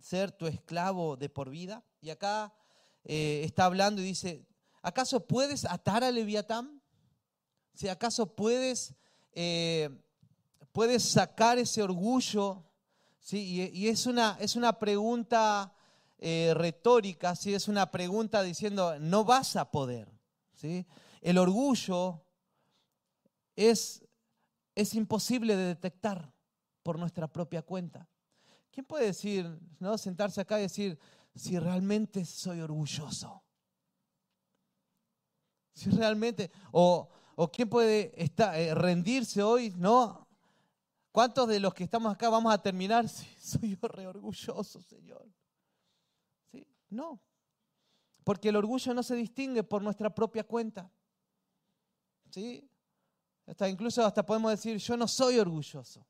ser 0.00 0.32
tu 0.32 0.46
esclavo 0.46 1.16
de 1.16 1.28
por 1.28 1.50
vida? 1.50 1.84
Y 2.00 2.10
acá 2.10 2.52
eh, 3.04 3.42
está 3.44 3.66
hablando 3.66 4.00
y 4.00 4.04
dice, 4.04 4.46
¿acaso 4.82 5.26
puedes 5.26 5.64
atar 5.64 6.04
a 6.04 6.10
Leviatán? 6.10 6.77
Si 7.78 7.86
¿Acaso 7.86 8.34
puedes, 8.34 8.92
eh, 9.30 9.88
puedes 10.72 11.00
sacar 11.04 11.58
ese 11.58 11.80
orgullo? 11.80 12.64
¿Sí? 13.20 13.70
Y, 13.72 13.86
es, 13.86 14.04
una, 14.06 14.36
es 14.40 14.56
una 14.56 14.80
pregunta 14.80 15.72
eh, 16.18 16.54
retórica, 16.56 17.36
¿sí? 17.36 17.54
es 17.54 17.68
una 17.68 17.88
pregunta 17.88 18.42
diciendo, 18.42 18.98
no 18.98 19.22
vas 19.22 19.54
a 19.54 19.70
poder. 19.70 20.10
¿sí? 20.56 20.84
El 21.20 21.38
orgullo 21.38 22.20
es, 23.54 24.04
es 24.74 24.94
imposible 24.94 25.54
de 25.54 25.66
detectar 25.66 26.32
por 26.82 26.98
nuestra 26.98 27.28
propia 27.28 27.62
cuenta. 27.62 28.08
¿Quién 28.72 28.86
puede 28.86 29.06
decir, 29.06 29.56
no, 29.78 29.96
sentarse 29.98 30.40
acá 30.40 30.58
y 30.58 30.62
decir, 30.62 30.98
si 31.32 31.60
realmente 31.60 32.24
soy 32.24 32.58
orgulloso? 32.58 33.40
Si 35.74 35.90
realmente, 35.90 36.50
o, 36.72 37.08
o 37.40 37.52
quién 37.52 37.68
puede 37.68 38.12
eh, 38.16 38.74
rendirse 38.74 39.40
hoy, 39.44 39.72
¿no? 39.76 40.26
¿Cuántos 41.12 41.46
de 41.46 41.60
los 41.60 41.72
que 41.72 41.84
estamos 41.84 42.12
acá 42.12 42.28
vamos 42.28 42.52
a 42.52 42.60
terminar? 42.60 43.08
Sí, 43.08 43.28
soy 43.38 43.74
re 43.76 44.08
orgulloso, 44.08 44.82
Señor. 44.82 45.24
¿Sí? 46.50 46.66
No. 46.90 47.20
Porque 48.24 48.48
el 48.48 48.56
orgullo 48.56 48.92
no 48.92 49.04
se 49.04 49.14
distingue 49.14 49.62
por 49.62 49.82
nuestra 49.82 50.12
propia 50.12 50.42
cuenta. 50.42 50.90
¿Sí? 52.28 52.68
Hasta 53.46 53.68
incluso 53.68 54.04
hasta 54.04 54.26
podemos 54.26 54.50
decir, 54.50 54.76
yo 54.78 54.96
no 54.96 55.06
soy 55.06 55.38
orgulloso. 55.38 56.04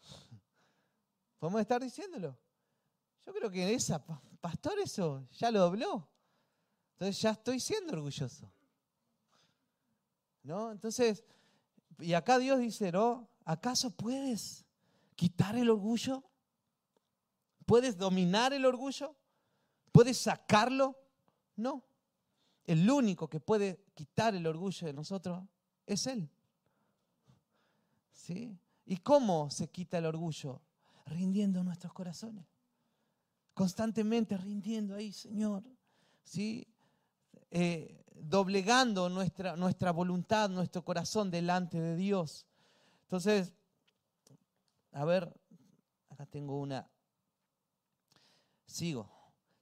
Podemos 1.40 1.60
estar 1.60 1.82
diciéndolo. 1.82 2.38
Yo 3.26 3.34
creo 3.34 3.50
que 3.50 3.74
esa, 3.74 4.00
pastor, 4.40 4.78
eso 4.78 5.26
ya 5.32 5.50
lo 5.50 5.58
dobló. 5.58 6.08
Entonces 6.92 7.20
ya 7.20 7.30
estoy 7.30 7.58
siendo 7.58 7.94
orgulloso. 7.94 8.48
¿No? 10.42 10.72
Entonces, 10.72 11.24
y 11.98 12.14
acá 12.14 12.38
Dios 12.38 12.58
dice, 12.58 12.90
¿no? 12.92 13.28
¿Acaso 13.44 13.90
puedes 13.90 14.64
quitar 15.14 15.56
el 15.56 15.70
orgullo? 15.70 16.22
¿Puedes 17.66 17.96
dominar 17.96 18.52
el 18.52 18.64
orgullo? 18.64 19.14
¿Puedes 19.92 20.18
sacarlo? 20.18 20.98
No. 21.56 21.84
El 22.64 22.88
único 22.90 23.28
que 23.28 23.40
puede 23.40 23.84
quitar 23.94 24.34
el 24.34 24.46
orgullo 24.46 24.86
de 24.86 24.92
nosotros 24.92 25.44
es 25.86 26.06
Él. 26.06 26.28
¿Sí? 28.12 28.58
¿Y 28.86 28.96
cómo 28.98 29.50
se 29.50 29.68
quita 29.68 29.98
el 29.98 30.06
orgullo? 30.06 30.60
Rindiendo 31.06 31.62
nuestros 31.62 31.92
corazones. 31.92 32.46
Constantemente 33.54 34.36
rindiendo 34.36 34.94
ahí, 34.94 35.12
Señor. 35.12 35.64
¿Sí? 36.22 36.66
Eh, 37.50 38.01
doblegando 38.16 39.08
nuestra, 39.08 39.56
nuestra 39.56 39.90
voluntad, 39.90 40.48
nuestro 40.50 40.84
corazón 40.84 41.30
delante 41.30 41.80
de 41.80 41.96
Dios. 41.96 42.46
Entonces, 43.02 43.52
a 44.92 45.04
ver, 45.04 45.32
acá 46.10 46.26
tengo 46.26 46.60
una. 46.60 46.88
Sigo. 48.66 49.10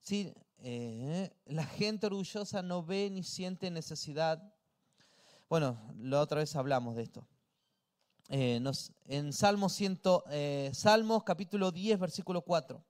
Sí, 0.01 0.33
eh, 0.59 1.31
la 1.47 1.65
gente 1.65 2.07
orgullosa 2.07 2.63
no 2.63 2.85
ve 2.85 3.11
ni 3.11 3.23
siente 3.23 3.71
necesidad. 3.71 4.55
Bueno, 5.49 5.81
la 5.99 6.21
otra 6.21 6.39
vez 6.39 6.55
hablamos 6.57 6.97
de 6.97 7.03
esto. 7.03 7.27
Eh, 8.29 8.63
en 9.09 9.33
Salmos, 9.33 9.77
eh, 10.31 10.71
Salmos 10.73 11.25
capítulo 11.25 11.73
10, 11.73 11.99
versículo 11.99 12.43
4. 12.43 12.85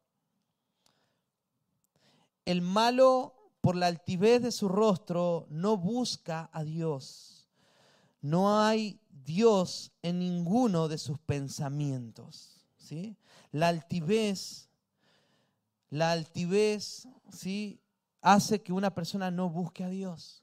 El 2.45 2.61
malo 2.61 3.39
por 3.61 3.76
la 3.76 3.87
altivez 3.87 4.43
de 4.43 4.52
su 4.52 4.69
rostro 4.69 5.47
no 5.50 5.76
busca 5.76 6.49
a 6.52 6.64
Dios. 6.64 7.49
No 8.23 8.61
hay 8.61 9.00
Dios 9.11 9.93
en 10.02 10.19
ninguno 10.19 10.88
de 10.88 10.99
sus 10.99 11.19
pensamientos. 11.19 12.67
¿sí? 12.79 13.17
La 13.52 13.69
altivez, 13.69 14.69
la 15.90 16.12
altivez 16.12 17.07
¿sí? 17.33 17.81
hace 18.23 18.62
que 18.62 18.73
una 18.73 18.95
persona 18.95 19.31
no 19.31 19.50
busque 19.50 19.85
a 19.85 19.88
Dios. 19.88 20.43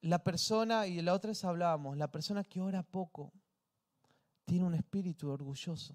La 0.00 0.22
persona, 0.22 0.86
y 0.86 1.02
la 1.02 1.14
otra 1.14 1.28
vez 1.28 1.44
hablábamos, 1.44 1.96
la 1.96 2.10
persona 2.10 2.44
que 2.44 2.60
ora 2.60 2.82
poco 2.82 3.32
tiene 4.44 4.64
un 4.64 4.74
espíritu 4.74 5.28
orgulloso. 5.28 5.94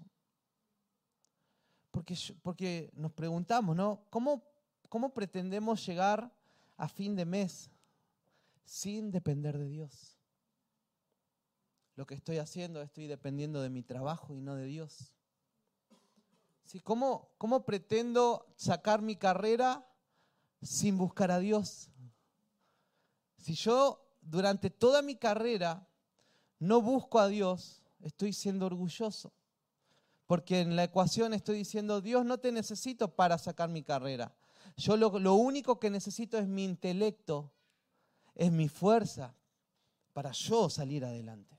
Porque, 1.90 2.16
porque 2.42 2.90
nos 2.94 3.12
preguntamos, 3.12 3.76
¿no? 3.76 4.04
¿Cómo, 4.10 4.42
¿Cómo 4.92 5.14
pretendemos 5.14 5.86
llegar 5.86 6.30
a 6.76 6.86
fin 6.86 7.16
de 7.16 7.24
mes 7.24 7.70
sin 8.62 9.10
depender 9.10 9.56
de 9.56 9.66
Dios? 9.66 10.18
lo 11.94 12.04
que 12.04 12.14
estoy 12.14 12.36
haciendo, 12.36 12.82
estoy 12.82 13.06
dependiendo 13.06 13.62
de 13.62 13.70
mi 13.70 13.82
trabajo 13.82 14.34
y 14.34 14.42
no 14.42 14.54
de 14.54 14.66
Dios. 14.66 15.14
¿Cómo, 16.84 17.30
¿Cómo 17.38 17.64
pretendo 17.64 18.52
sacar 18.56 19.00
mi 19.00 19.16
carrera 19.16 19.88
sin 20.60 20.98
buscar 20.98 21.30
a 21.30 21.38
Dios? 21.38 21.88
Si 23.38 23.54
yo 23.54 24.06
durante 24.20 24.68
toda 24.68 25.00
mi 25.00 25.16
carrera 25.16 25.88
no 26.58 26.82
busco 26.82 27.18
a 27.18 27.28
Dios, 27.28 27.82
estoy 28.02 28.34
siendo 28.34 28.66
orgulloso. 28.66 29.32
Porque 30.26 30.60
en 30.60 30.76
la 30.76 30.84
ecuación 30.84 31.32
estoy 31.32 31.56
diciendo, 31.56 32.02
Dios 32.02 32.26
no 32.26 32.36
te 32.36 32.52
necesito 32.52 33.14
para 33.14 33.38
sacar 33.38 33.70
mi 33.70 33.82
carrera. 33.82 34.34
Yo 34.76 34.96
lo, 34.96 35.18
lo 35.18 35.34
único 35.34 35.78
que 35.78 35.90
necesito 35.90 36.38
es 36.38 36.46
mi 36.46 36.64
intelecto, 36.64 37.52
es 38.34 38.50
mi 38.50 38.68
fuerza 38.68 39.34
para 40.12 40.32
yo 40.32 40.68
salir 40.68 41.04
adelante. 41.04 41.58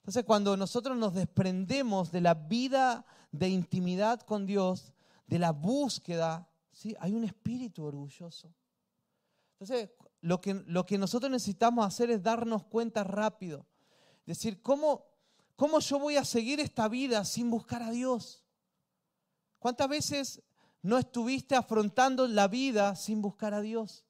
Entonces, 0.00 0.24
cuando 0.24 0.56
nosotros 0.56 0.96
nos 0.96 1.14
desprendemos 1.14 2.10
de 2.10 2.20
la 2.20 2.34
vida 2.34 3.04
de 3.32 3.48
intimidad 3.48 4.20
con 4.22 4.46
Dios, 4.46 4.92
de 5.26 5.38
la 5.38 5.52
búsqueda, 5.52 6.48
¿sí? 6.72 6.96
hay 6.98 7.12
un 7.12 7.24
espíritu 7.24 7.84
orgulloso. 7.84 8.52
Entonces, 9.52 9.90
lo 10.22 10.40
que, 10.40 10.54
lo 10.66 10.86
que 10.86 10.98
nosotros 10.98 11.30
necesitamos 11.30 11.86
hacer 11.86 12.10
es 12.10 12.22
darnos 12.22 12.64
cuenta 12.64 13.04
rápido. 13.04 13.66
Decir, 14.26 14.62
¿cómo, 14.62 15.06
¿cómo 15.54 15.80
yo 15.80 15.98
voy 15.98 16.16
a 16.16 16.24
seguir 16.24 16.60
esta 16.60 16.88
vida 16.88 17.24
sin 17.24 17.50
buscar 17.50 17.82
a 17.82 17.90
Dios? 17.90 18.42
¿Cuántas 19.58 19.88
veces 19.88 20.42
no 20.82 20.98
estuviste 20.98 21.54
afrontando 21.54 22.26
la 22.26 22.48
vida 22.48 22.96
sin 22.96 23.20
buscar 23.22 23.54
a 23.54 23.60
Dios? 23.60 24.04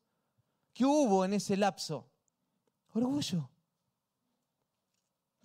¿Qué 0.73 0.85
hubo 0.85 1.25
en 1.25 1.35
ese 1.35 1.57
lapso? 1.57 2.09
Orgullo. 2.93 3.51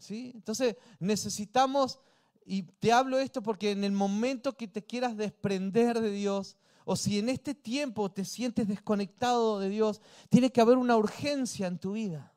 Entonces 0.10 0.75
necesitamos, 1.00 2.00
y 2.46 2.63
te 2.63 2.91
hablo 2.91 3.20
esto 3.20 3.41
porque 3.41 3.72
en 3.72 3.84
el 3.84 3.91
momento 3.91 4.55
que 4.55 4.67
te 4.67 4.84
quieras 4.84 5.17
desprender 5.17 6.00
de 6.00 6.12
Dios, 6.12 6.58
o 6.86 6.96
si 6.96 7.17
en 7.17 7.29
este 7.29 7.55
tiempo 7.55 8.12
te 8.12 8.24
sientes 8.24 8.67
desconectado 8.67 9.60
de 9.60 9.70
Dios, 9.70 10.01
tiene 10.29 10.51
que 10.51 10.62
haber 10.62 10.77
una 10.77 10.96
urgencia 10.96 11.65
en 11.65 11.79
tu 11.79 11.94
vida. 11.94 12.36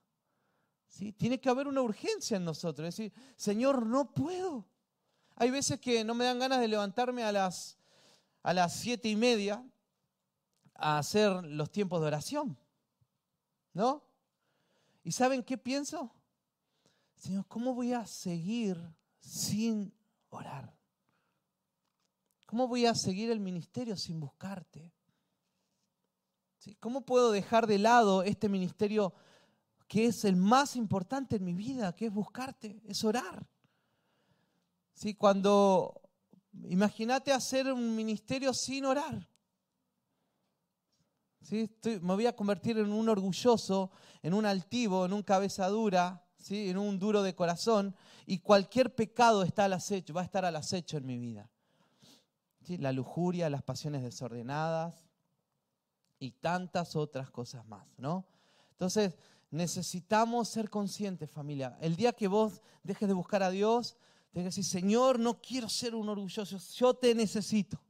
¿sí? 0.88 1.12
Tiene 1.12 1.38
que 1.38 1.50
haber 1.50 1.68
una 1.68 1.82
urgencia 1.82 2.38
en 2.38 2.44
nosotros. 2.44 2.88
Es 2.88 2.96
decir, 2.96 3.12
Señor, 3.36 3.84
no 3.84 4.12
puedo. 4.14 4.66
Hay 5.36 5.50
veces 5.50 5.78
que 5.78 6.02
no 6.02 6.14
me 6.14 6.24
dan 6.24 6.38
ganas 6.38 6.60
de 6.60 6.68
levantarme 6.68 7.22
a 7.22 7.30
las, 7.30 7.77
a 8.42 8.54
las 8.54 8.74
siete 8.74 9.08
y 9.08 9.16
media 9.16 9.64
a 10.74 10.98
hacer 10.98 11.44
los 11.44 11.70
tiempos 11.70 12.00
de 12.00 12.06
oración. 12.06 12.58
¿No? 13.74 14.02
¿Y 15.02 15.12
saben 15.12 15.42
qué 15.42 15.58
pienso? 15.58 16.12
Señor, 17.16 17.46
¿cómo 17.46 17.74
voy 17.74 17.92
a 17.92 18.06
seguir 18.06 18.78
sin 19.18 19.92
orar? 20.30 20.74
¿Cómo 22.46 22.66
voy 22.66 22.86
a 22.86 22.94
seguir 22.94 23.30
el 23.30 23.40
ministerio 23.40 23.96
sin 23.96 24.20
buscarte? 24.20 24.92
¿Cómo 26.80 27.02
puedo 27.02 27.30
dejar 27.30 27.66
de 27.66 27.78
lado 27.78 28.22
este 28.22 28.48
ministerio 28.48 29.14
que 29.86 30.06
es 30.06 30.24
el 30.24 30.36
más 30.36 30.76
importante 30.76 31.36
en 31.36 31.44
mi 31.44 31.54
vida, 31.54 31.94
que 31.94 32.06
es 32.06 32.12
buscarte, 32.12 32.80
es 32.84 33.04
orar? 33.04 33.46
¿Sí? 34.92 35.14
Cuando, 35.14 36.00
imagínate 36.68 37.32
hacer 37.32 37.72
un 37.72 37.94
ministerio 37.94 38.52
sin 38.52 38.84
orar. 38.84 39.28
¿Sí? 41.42 41.70
me 42.02 42.14
voy 42.14 42.26
a 42.26 42.36
convertir 42.36 42.76
en 42.78 42.92
un 42.92 43.08
orgulloso, 43.08 43.90
en 44.22 44.34
un 44.34 44.44
altivo, 44.44 45.06
en 45.06 45.14
un 45.14 45.22
cabeza 45.22 45.66
dura, 45.68 46.22
en 46.50 46.76
un 46.76 46.98
duro 46.98 47.22
de 47.22 47.34
corazón, 47.34 47.94
y 48.26 48.38
cualquier 48.40 48.94
pecado 48.94 49.42
está 49.42 49.64
al 49.64 49.72
acecho, 49.72 50.12
va 50.12 50.20
a 50.20 50.24
estar 50.24 50.44
al 50.44 50.56
acecho 50.56 50.98
en 50.98 51.06
mi 51.06 51.18
vida. 51.18 51.48
La 52.66 52.92
lujuria, 52.92 53.48
las 53.48 53.62
pasiones 53.62 54.02
desordenadas 54.02 55.08
y 56.18 56.32
tantas 56.32 56.96
otras 56.96 57.30
cosas 57.30 57.66
más, 57.66 57.86
¿no? 57.96 58.26
Entonces, 58.72 59.16
necesitamos 59.50 60.48
ser 60.48 60.68
conscientes, 60.68 61.30
familia. 61.30 61.78
El 61.80 61.96
día 61.96 62.12
que 62.12 62.28
vos 62.28 62.60
dejes 62.82 63.08
de 63.08 63.14
buscar 63.14 63.42
a 63.42 63.50
Dios, 63.50 63.96
te 64.30 64.40
que 64.40 64.44
decir, 64.44 64.64
Señor, 64.64 65.18
no 65.18 65.40
quiero 65.40 65.68
ser 65.68 65.94
un 65.94 66.08
orgulloso, 66.08 66.58
yo 66.76 66.94
te 66.94 67.14
necesito. 67.14 67.80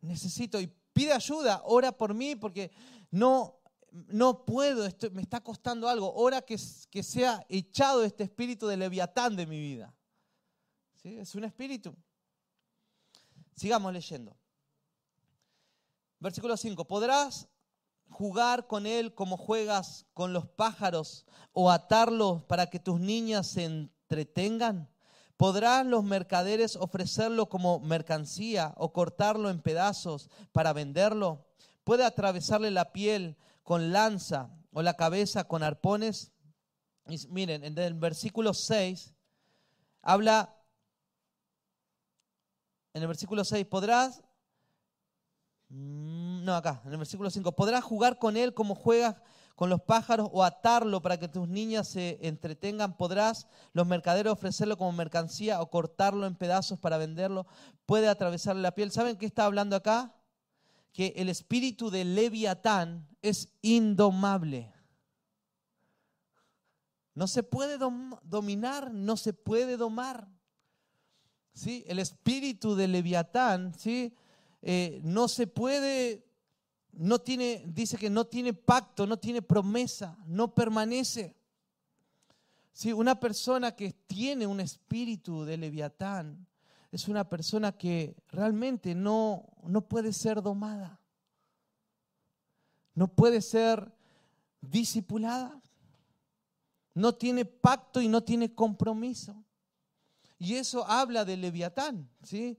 Necesito 0.00 0.60
y 0.60 0.72
pide 0.92 1.12
ayuda, 1.12 1.62
ora 1.64 1.92
por 1.92 2.14
mí, 2.14 2.36
porque 2.36 2.70
no 3.10 3.60
no 3.94 4.44
puedo, 4.44 4.88
me 5.12 5.22
está 5.22 5.40
costando 5.40 5.88
algo. 5.88 6.12
Ora 6.14 6.42
que, 6.42 6.58
que 6.90 7.02
sea 7.04 7.46
echado 7.48 8.02
este 8.02 8.24
espíritu 8.24 8.66
de 8.66 8.76
leviatán 8.76 9.36
de 9.36 9.46
mi 9.46 9.60
vida. 9.60 9.94
¿Sí? 11.00 11.16
Es 11.16 11.34
un 11.36 11.44
espíritu. 11.44 11.94
Sigamos 13.54 13.92
leyendo. 13.92 14.36
Versículo 16.18 16.56
5. 16.56 16.84
Podrás 16.86 17.48
jugar 18.08 18.66
con 18.66 18.86
él 18.86 19.14
como 19.14 19.36
juegas 19.36 20.06
con 20.12 20.32
los 20.32 20.48
pájaros 20.48 21.24
o 21.52 21.70
atarlo 21.70 22.44
para 22.48 22.68
que 22.68 22.80
tus 22.80 22.98
niñas 22.98 23.46
se 23.46 23.64
entretengan? 23.64 24.88
¿Podrán 25.36 25.90
los 25.90 26.04
mercaderes 26.04 26.76
ofrecerlo 26.76 27.48
como 27.48 27.80
mercancía 27.80 28.72
o 28.76 28.92
cortarlo 28.92 29.50
en 29.50 29.60
pedazos 29.60 30.30
para 30.52 30.72
venderlo? 30.72 31.44
¿Puede 31.82 32.04
atravesarle 32.04 32.70
la 32.70 32.92
piel 32.92 33.36
con 33.62 33.92
lanza 33.92 34.50
o 34.72 34.82
la 34.82 34.94
cabeza 34.94 35.44
con 35.44 35.62
arpones? 35.62 36.30
miren, 37.28 37.64
en 37.64 37.76
el 37.78 37.94
versículo 37.94 38.54
6 38.54 39.12
habla, 40.02 40.56
en 42.92 43.02
el 43.02 43.08
versículo 43.08 43.44
6, 43.44 43.66
podrás, 43.66 44.22
mm, 45.68 46.44
no 46.44 46.54
acá, 46.54 46.80
en 46.84 46.92
el 46.92 46.98
versículo 46.98 47.30
5, 47.30 47.52
podrás 47.52 47.84
jugar 47.84 48.18
con 48.18 48.36
él 48.36 48.54
como 48.54 48.74
juegas 48.74 49.16
con 49.54 49.70
los 49.70 49.82
pájaros 49.82 50.28
o 50.32 50.42
atarlo 50.42 51.00
para 51.00 51.18
que 51.18 51.28
tus 51.28 51.48
niñas 51.48 51.88
se 51.88 52.18
entretengan. 52.22 52.96
Podrás 52.96 53.46
los 53.72 53.86
mercaderes 53.86 54.32
ofrecerlo 54.32 54.76
como 54.76 54.92
mercancía 54.92 55.60
o 55.60 55.70
cortarlo 55.70 56.26
en 56.26 56.34
pedazos 56.34 56.78
para 56.78 56.98
venderlo. 56.98 57.46
Puede 57.86 58.08
atravesarle 58.08 58.62
la 58.62 58.74
piel. 58.74 58.90
¿Saben 58.90 59.16
qué 59.16 59.26
está 59.26 59.44
hablando 59.44 59.76
acá? 59.76 60.14
Que 60.92 61.14
el 61.16 61.28
espíritu 61.28 61.90
de 61.90 62.04
Leviatán 62.04 63.08
es 63.22 63.48
indomable. 63.62 64.72
No 67.14 67.28
se 67.28 67.44
puede 67.44 67.78
dominar, 67.78 68.92
no 68.92 69.16
se 69.16 69.32
puede 69.32 69.76
domar. 69.76 70.28
¿Sí? 71.52 71.84
El 71.86 72.00
espíritu 72.00 72.74
de 72.74 72.88
Leviatán 72.88 73.72
¿sí? 73.78 74.16
Eh, 74.66 75.00
no 75.04 75.28
se 75.28 75.46
puede, 75.46 76.26
no 76.96 77.18
tiene, 77.20 77.64
dice 77.66 77.96
que 77.96 78.10
no 78.10 78.26
tiene 78.26 78.52
pacto, 78.52 79.06
no 79.06 79.18
tiene 79.18 79.42
promesa, 79.42 80.16
no 80.26 80.54
permanece. 80.54 81.36
¿Sí? 82.72 82.92
Una 82.92 83.18
persona 83.20 83.72
que 83.72 83.92
tiene 84.06 84.46
un 84.46 84.60
espíritu 84.60 85.44
de 85.44 85.56
Leviatán 85.56 86.46
es 86.90 87.08
una 87.08 87.28
persona 87.28 87.72
que 87.72 88.16
realmente 88.28 88.94
no, 88.94 89.46
no 89.64 89.82
puede 89.82 90.12
ser 90.12 90.42
domada, 90.42 91.00
no 92.94 93.08
puede 93.08 93.40
ser 93.40 93.92
discipulada 94.60 95.60
no 96.94 97.12
tiene 97.12 97.44
pacto 97.44 98.00
y 98.00 98.08
no 98.08 98.22
tiene 98.22 98.54
compromiso. 98.54 99.44
Y 100.38 100.54
eso 100.54 100.86
habla 100.86 101.24
de 101.24 101.36
Leviatán, 101.36 102.08
¿sí? 102.22 102.58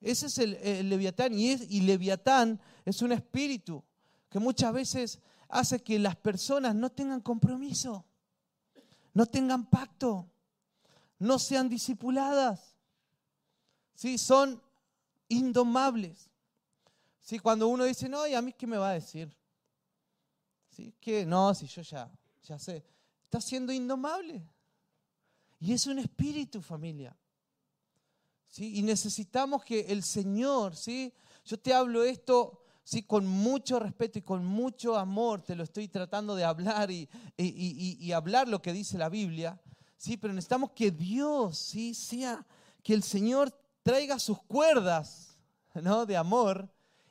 Ese 0.00 0.26
es 0.26 0.38
el, 0.38 0.88
Leviatán 0.88 1.34
y, 1.34 1.50
es, 1.50 1.70
y 1.70 1.82
Leviatán 1.82 2.60
es 2.84 3.02
un 3.02 3.12
espíritu 3.12 3.84
que 4.28 4.38
muchas 4.38 4.72
veces 4.72 5.20
hace 5.48 5.82
que 5.82 5.98
las 5.98 6.16
personas 6.16 6.74
no 6.74 6.90
tengan 6.90 7.20
compromiso, 7.20 8.04
no 9.12 9.26
tengan 9.26 9.66
pacto, 9.66 10.30
no 11.18 11.38
sean 11.38 11.68
discipuladas, 11.68 12.76
¿sí? 13.94 14.16
Son 14.16 14.62
indomables. 15.28 16.30
¿Sí? 17.20 17.38
Cuando 17.38 17.68
uno 17.68 17.84
dice, 17.84 18.08
no, 18.08 18.26
¿y 18.26 18.34
a 18.34 18.42
mí 18.42 18.52
qué 18.52 18.66
me 18.66 18.78
va 18.78 18.90
a 18.90 18.94
decir? 18.94 19.36
¿Sí? 20.70 20.94
Que 20.98 21.26
no, 21.26 21.54
si 21.54 21.66
yo 21.66 21.82
ya, 21.82 22.10
ya 22.42 22.58
sé 22.58 22.84
está 23.30 23.40
siendo 23.40 23.72
indomable. 23.72 24.44
Y 25.60 25.72
es 25.72 25.86
un 25.86 26.00
espíritu, 26.00 26.60
familia. 26.60 27.16
¿Sí? 28.50 28.78
Y 28.78 28.82
necesitamos 28.82 29.64
que 29.64 29.80
el 29.88 30.02
Señor, 30.02 30.76
¿sí? 30.76 31.14
yo 31.44 31.58
te 31.58 31.72
hablo 31.72 32.02
esto 32.04 32.60
¿sí? 32.82 33.04
con 33.04 33.26
mucho 33.26 33.78
respeto 33.78 34.18
y 34.18 34.22
con 34.22 34.44
mucho 34.44 34.98
amor, 34.98 35.42
te 35.42 35.54
lo 35.54 35.62
estoy 35.62 35.88
tratando 35.88 36.34
de 36.34 36.44
hablar 36.44 36.90
y, 36.90 37.08
y, 37.36 38.12
hablar 38.12 38.48
lo 38.48 38.60
que 38.60 38.72
dice 38.72 38.98
la 38.98 39.08
Biblia, 39.08 39.60
¿sí? 39.96 40.16
pero 40.16 40.34
necesitamos 40.34 40.72
que 40.72 40.90
Dios 40.90 41.58
¿sí? 41.58 41.94
sea, 41.94 42.44
que 42.82 42.92
el 42.92 43.04
Señor 43.04 43.56
traiga 43.82 44.18
sus 44.18 44.42
cuerdas 44.42 45.38
¿no? 45.74 46.04
de 46.04 46.16
amor 46.16 46.68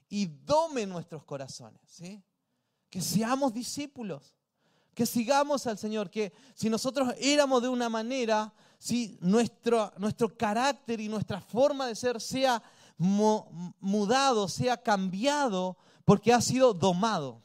y 0.10 0.26
dome 0.26 0.86
nuestros 0.86 1.24
corazones, 1.24 1.82
¿sí? 1.88 2.22
que 2.90 3.02
seamos 3.02 3.54
discípulos 3.54 4.36
que 5.00 5.06
sigamos 5.06 5.66
al 5.66 5.78
Señor, 5.78 6.10
que 6.10 6.34
si 6.54 6.70
nosotros 6.70 7.14
éramos 7.20 7.62
de 7.62 7.70
una 7.70 7.88
manera, 7.88 8.54
si 8.80 9.18
nuestro, 9.20 9.92
nuestro 9.98 10.36
carácter 10.36 11.02
y 11.02 11.10
nuestra 11.10 11.42
forma 11.42 11.86
de 11.86 11.96
ser 11.96 12.20
sea 12.20 12.64
mudado, 12.98 14.48
sea 14.48 14.78
cambiado, 14.78 15.78
porque 16.06 16.34
ha 16.34 16.42
sido 16.42 16.74
domado. 16.74 17.42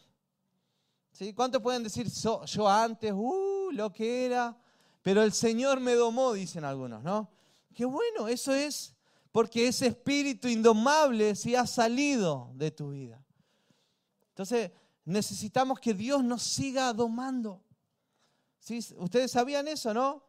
¿Sí? 1.13 1.35
¿Cuántos 1.35 1.61
pueden 1.61 1.83
decir, 1.83 2.09
yo 2.09 2.69
antes, 2.69 3.13
uh, 3.13 3.71
lo 3.73 3.93
que 3.93 4.27
era, 4.27 4.57
pero 5.03 5.23
el 5.23 5.33
Señor 5.33 5.81
me 5.81 5.95
domó, 5.95 6.33
dicen 6.33 6.65
algunos, 6.65 7.03
¿no? 7.03 7.29
Qué 7.75 7.85
bueno, 7.85 8.29
eso 8.29 8.55
es 8.55 8.95
porque 9.33 9.67
ese 9.67 9.89
espíritu 9.89 10.47
indomable 10.47 11.35
sí 11.35 11.57
ha 11.57 11.67
salido 11.67 12.53
de 12.55 12.71
tu 12.71 12.91
vida. 12.91 13.21
Entonces, 14.29 14.71
necesitamos 15.05 15.81
que 15.81 15.95
Dios 15.95 16.23
nos 16.23 16.43
siga 16.43 16.93
domando. 16.93 17.61
¿Sí? 18.61 18.79
Ustedes 18.97 19.33
sabían 19.33 19.67
eso, 19.67 19.93
¿no? 19.93 20.23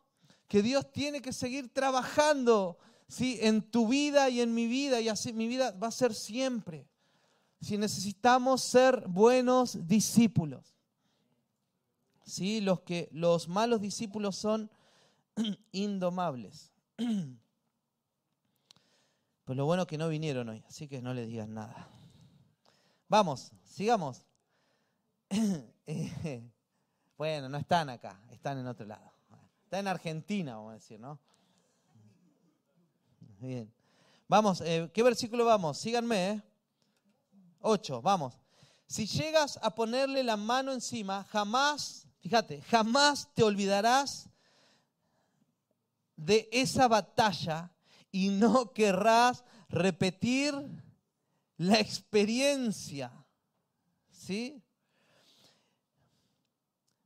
Que 0.47 0.61
Dios 0.61 0.91
tiene 0.91 1.21
que 1.21 1.33
seguir 1.33 1.73
trabajando 1.73 2.77
¿sí? 3.07 3.39
en 3.41 3.61
tu 3.61 3.87
vida 3.87 4.29
y 4.29 4.41
en 4.41 4.53
mi 4.53 4.67
vida, 4.67 5.01
y 5.01 5.09
así 5.09 5.33
mi 5.33 5.47
vida 5.47 5.71
va 5.71 5.87
a 5.87 5.91
ser 5.91 6.13
siempre. 6.13 6.87
Si 7.61 7.77
necesitamos 7.77 8.61
ser 8.61 9.07
buenos 9.07 9.87
discípulos. 9.87 10.75
¿Sí? 12.23 12.61
Los, 12.61 12.81
que, 12.81 13.09
los 13.11 13.47
malos 13.47 13.81
discípulos 13.81 14.35
son 14.35 14.69
indomables. 15.71 16.71
Pues 19.45 19.55
lo 19.55 19.65
bueno 19.65 19.85
que 19.85 19.99
no 19.99 20.09
vinieron 20.09 20.49
hoy, 20.49 20.63
así 20.67 20.87
que 20.87 21.03
no 21.03 21.13
les 21.13 21.27
digan 21.27 21.53
nada. 21.53 21.87
Vamos, 23.07 23.51
sigamos. 23.63 24.25
Eh, 25.87 26.41
bueno, 27.17 27.47
no 27.47 27.59
están 27.59 27.91
acá, 27.91 28.19
están 28.31 28.57
en 28.57 28.65
otro 28.65 28.87
lado. 28.87 29.14
Están 29.65 29.79
en 29.79 29.87
Argentina, 29.87 30.55
vamos 30.57 30.71
a 30.71 30.73
decir, 30.75 30.99
¿no? 30.99 31.19
Bien. 33.39 33.73
Vamos, 34.27 34.61
eh, 34.61 34.91
¿qué 34.93 35.01
versículo 35.01 35.43
vamos? 35.43 35.79
Síganme, 35.79 36.29
¿eh? 36.29 36.43
8, 37.61 37.99
vamos. 37.99 38.37
Si 38.85 39.07
llegas 39.07 39.57
a 39.63 39.73
ponerle 39.73 40.23
la 40.23 40.37
mano 40.37 40.71
encima, 40.71 41.23
jamás, 41.23 42.07
fíjate, 42.19 42.61
jamás 42.61 43.27
te 43.33 43.41
olvidarás 43.41 44.29
de 46.15 46.47
esa 46.51 46.87
batalla 46.87 47.71
y 48.11 48.29
no 48.29 48.71
querrás 48.71 49.43
repetir 49.67 50.53
la 51.57 51.79
experiencia. 51.79 53.11
¿Sí? 54.11 54.61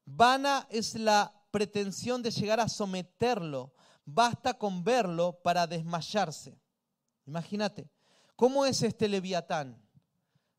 Vana 0.03 0.67
es 0.69 0.95
la 0.95 1.38
pretensión 1.51 2.21
de 2.21 2.31
llegar 2.31 2.59
a 2.59 2.69
someterlo. 2.69 3.73
Basta 4.05 4.55
con 4.55 4.83
verlo 4.83 5.39
para 5.43 5.67
desmayarse. 5.67 6.59
Imagínate, 7.25 7.89
¿cómo 8.35 8.65
es 8.65 8.81
este 8.81 9.07
leviatán? 9.07 9.79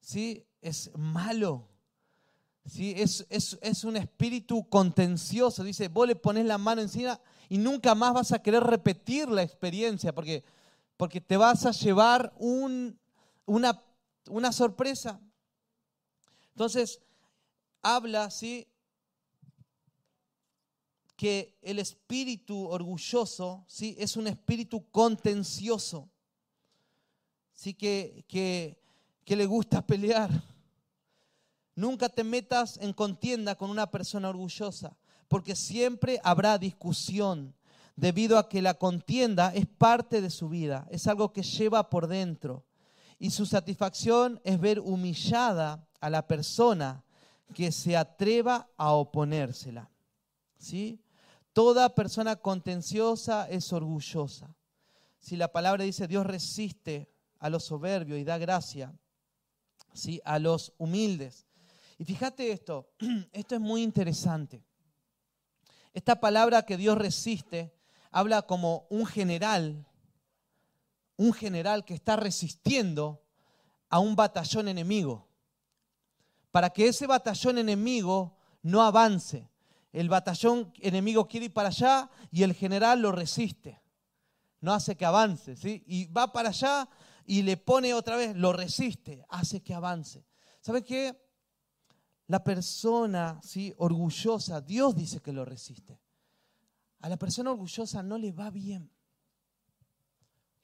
¿Sí? 0.01 0.47
Es 0.61 0.91
malo. 0.97 1.69
¿Sí? 2.65 2.95
Es, 2.97 3.27
es, 3.29 3.85
un 3.85 3.97
espíritu 3.97 4.69
contencioso. 4.69 5.65
Dice, 5.65 5.89
vos 5.89 6.07
le 6.07 6.15
pones 6.15 6.47
la 6.47 6.59
mano 6.59 6.81
encima 6.81 7.21
y 7.49 7.59
nunca 7.59 7.95
más 7.95 8.15
vas 8.15 8.33
a 8.33 8.41
querer 8.41 8.63
repetir 8.63 9.29
la 9.29 9.43
experiencia 9.43 10.15
porque, 10.15 10.45
porque 10.97 11.21
te 11.21 11.37
vas 11.37 11.67
a 11.67 11.73
llevar 11.73 12.33
un, 12.39 12.99
una, 13.47 13.83
una 14.29 14.53
sorpresa. 14.53 15.21
Entonces, 16.51 17.01
habla, 17.83 18.31
¿sí? 18.31 18.70
Que 21.21 21.59
el 21.61 21.79
espíritu 21.79 22.67
orgulloso 22.71 23.63
¿sí? 23.67 23.95
es 23.99 24.17
un 24.17 24.27
espíritu 24.27 24.91
contencioso, 24.91 26.09
¿sí? 27.53 27.75
que, 27.75 28.25
que, 28.27 28.81
que 29.23 29.37
le 29.37 29.45
gusta 29.45 29.87
pelear. 29.87 30.31
Nunca 31.75 32.09
te 32.09 32.25
metas 32.25 32.79
en 32.79 32.95
contienda 32.95 33.55
con 33.55 33.69
una 33.69 33.91
persona 33.91 34.31
orgullosa, 34.31 34.97
porque 35.29 35.55
siempre 35.55 36.19
habrá 36.25 36.57
discusión, 36.57 37.55
debido 37.97 38.39
a 38.39 38.49
que 38.49 38.63
la 38.63 38.73
contienda 38.73 39.53
es 39.55 39.67
parte 39.67 40.23
de 40.23 40.31
su 40.31 40.49
vida, 40.49 40.89
es 40.91 41.07
algo 41.07 41.35
que 41.35 41.43
lleva 41.43 41.91
por 41.91 42.07
dentro. 42.07 42.65
Y 43.19 43.29
su 43.29 43.45
satisfacción 43.45 44.41
es 44.43 44.59
ver 44.59 44.81
humillada 44.81 45.87
a 46.01 46.09
la 46.09 46.27
persona 46.27 47.05
que 47.53 47.73
se 47.73 47.95
atreva 47.95 48.71
a 48.79 48.93
oponérsela. 48.93 49.91
¿Sí? 50.57 50.99
Toda 51.53 51.95
persona 51.95 52.37
contenciosa 52.37 53.49
es 53.49 53.73
orgullosa. 53.73 54.55
Si 55.19 55.37
la 55.37 55.53
palabra 55.53 55.85
dice 55.85 56.07
Dios 56.07 56.25
resiste 56.27 57.11
a 57.39 57.51
los 57.51 57.65
soberbios 57.65 58.19
y 58.19 58.25
da 58.25 58.39
gracia 58.39 58.95
¿sí? 59.93 60.21
a 60.25 60.39
los 60.39 60.73
humildes. 60.79 61.47
Y 61.99 62.05
fíjate 62.05 62.53
esto, 62.53 62.91
esto 63.33 63.57
es 63.57 63.61
muy 63.61 63.83
interesante. 63.83 64.65
Esta 65.93 66.21
palabra 66.21 66.63
que 66.63 66.77
Dios 66.77 66.97
resiste 66.97 67.75
habla 68.11 68.43
como 68.43 68.87
un 68.91 69.07
general, 69.07 69.87
un 71.17 71.33
general 71.33 71.85
que 71.85 71.95
está 71.95 72.17
resistiendo 72.17 73.23
a 73.89 73.99
un 73.99 74.15
batallón 74.15 74.69
enemigo, 74.69 75.29
para 76.53 76.71
que 76.71 76.89
ese 76.89 77.07
batallón 77.07 77.59
enemigo 77.59 78.37
no 78.63 78.83
avance. 78.83 79.50
El 79.93 80.09
batallón 80.09 80.73
enemigo 80.81 81.27
quiere 81.27 81.47
ir 81.47 81.53
para 81.53 81.69
allá 81.69 82.11
y 82.31 82.43
el 82.43 82.55
general 82.55 83.01
lo 83.01 83.13
resiste, 83.13 83.83
no 84.61 84.73
hace 84.73 84.97
que 84.97 85.05
avance, 85.05 85.57
¿sí? 85.57 85.83
Y 85.87 86.07
va 86.07 86.33
para 86.33 86.51
allá 86.51 86.89
y 87.25 87.43
le 87.43 87.57
pone 87.57 87.95
otra 87.95 88.17
vez, 88.17 88.37
lo 88.37 88.53
resiste, 88.53 89.25
hace 89.29 89.63
que 89.63 89.75
avance. 89.75 90.27
¿Saben 90.61 90.85
qué? 90.85 91.17
La 92.27 92.45
persona 92.45 93.41
¿sí? 93.43 93.73
orgullosa, 93.79 94.61
Dios 94.61 94.95
dice 94.95 95.21
que 95.21 95.33
lo 95.33 95.45
resiste. 95.45 96.01
A 97.01 97.09
la 97.09 97.17
persona 97.17 97.51
orgullosa 97.51 98.03
no 98.03 98.19
le 98.19 98.31
va 98.33 98.51
bien. 98.51 98.91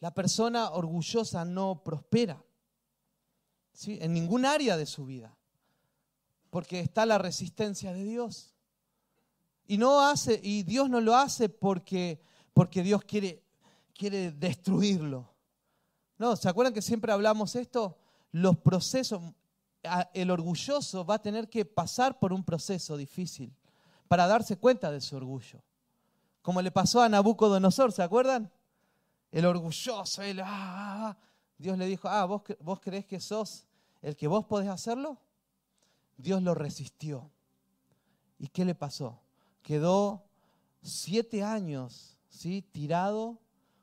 La 0.01 0.13
persona 0.13 0.71
orgullosa 0.71 1.45
no 1.45 1.83
prospera 1.83 2.45
¿sí? 3.73 3.99
en 4.01 4.13
ningún 4.13 4.45
área 4.45 4.77
de 4.77 4.87
su 4.87 5.07
vida, 5.07 5.37
porque 6.51 6.81
está 6.81 7.07
la 7.07 7.19
resistencia 7.19 7.93
de 7.93 8.05
Dios. 8.05 8.56
Y, 9.67 9.79
no 9.79 10.01
hace, 10.01 10.41
y 10.43 10.63
Dios 10.63 10.89
no 10.89 11.01
lo 11.01 11.17
hace 11.17 11.49
porque, 11.49 12.21
porque 12.53 12.83
Dios 12.83 13.03
quiere, 13.05 13.43
quiere 13.95 14.33
destruirlo. 14.33 15.29
No, 16.19 16.37
¿se 16.37 16.49
acuerdan 16.49 16.73
que 16.73 16.83
siempre 16.83 17.13
hablamos 17.13 17.57
esto? 17.57 17.99
Los 18.33 18.57
procesos, 18.59 19.23
el 20.15 20.31
orgulloso 20.31 21.05
va 21.05 21.17
a 21.17 21.23
tener 21.23 21.49
que 21.49 21.65
pasar 21.65 22.19
por 22.19 22.33
un 22.33 22.45
proceso 22.45 22.97
difícil 22.97 23.55
para 24.09 24.27
darse 24.27 24.57
cuenta 24.57 24.91
de 24.91 25.01
su 25.01 25.17
orgullo. 25.17 25.63
Como 26.43 26.63
le 26.63 26.71
pasó 26.71 27.03
a 27.03 27.09
Nabucodonosor, 27.09 27.93
¿se 27.93 28.03
acuerdan? 28.03 28.51
El 29.33 29.45
orgulloso, 29.47 30.23
él, 30.23 30.41
ah, 30.41 30.47
ah, 30.47 31.09
ah. 31.09 31.19
Dios 31.59 31.77
le 31.77 31.87
dijo, 31.87 32.09
ah, 32.09 32.25
¿vos, 32.25 32.43
¿vos 32.61 32.81
creés 32.81 33.05
que 33.07 33.19
sos 33.19 33.67
el 34.03 34.15
que 34.17 34.29
vos 34.29 34.45
podés 34.45 34.69
hacerlo? 34.69 35.19
Dios 36.17 36.43
lo 36.43 36.55
resistió. 36.55 37.31
¿Y 38.39 38.49
qué 38.49 38.65
le 38.65 38.75
pasó? 38.75 39.21
Quedó 39.67 40.23
siete 40.81 41.43
años 41.43 42.17
¿sí? 42.29 42.63
tirado 42.63 43.41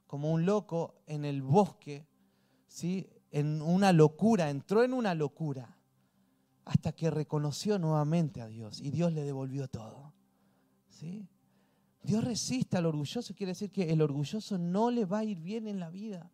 como 0.08 0.32
un 0.32 0.46
loco 0.46 0.96
en 1.08 1.26
el 1.26 1.42
bosque, 1.42 2.08
¿sí? 2.68 3.10
en 3.32 3.62
una 3.62 3.92
locura, 3.92 4.50
entró 4.50 4.86
en 4.86 4.94
una 4.94 5.14
locura 5.14 5.78
hasta 6.64 6.94
que 6.94 7.12
reconoció 7.12 7.78
nuevamente 7.80 8.40
a 8.40 8.48
Dios 8.48 8.80
y 8.80 8.92
Dios 8.92 9.12
le 9.12 9.26
devolvió 9.26 9.68
todo. 9.68 10.14
¿Sí? 10.88 11.28
Dios 12.02 12.24
resiste 12.24 12.78
al 12.78 12.86
orgulloso, 12.86 13.36
quiere 13.36 13.52
decir 13.52 13.70
que 13.70 13.92
el 13.92 14.02
orgulloso 14.02 14.58
no 14.58 14.90
le 14.90 15.04
va 15.04 15.18
a 15.20 15.26
ir 15.26 15.42
bien 15.42 15.68
en 15.68 15.82
la 15.82 15.90
vida. 15.90 16.32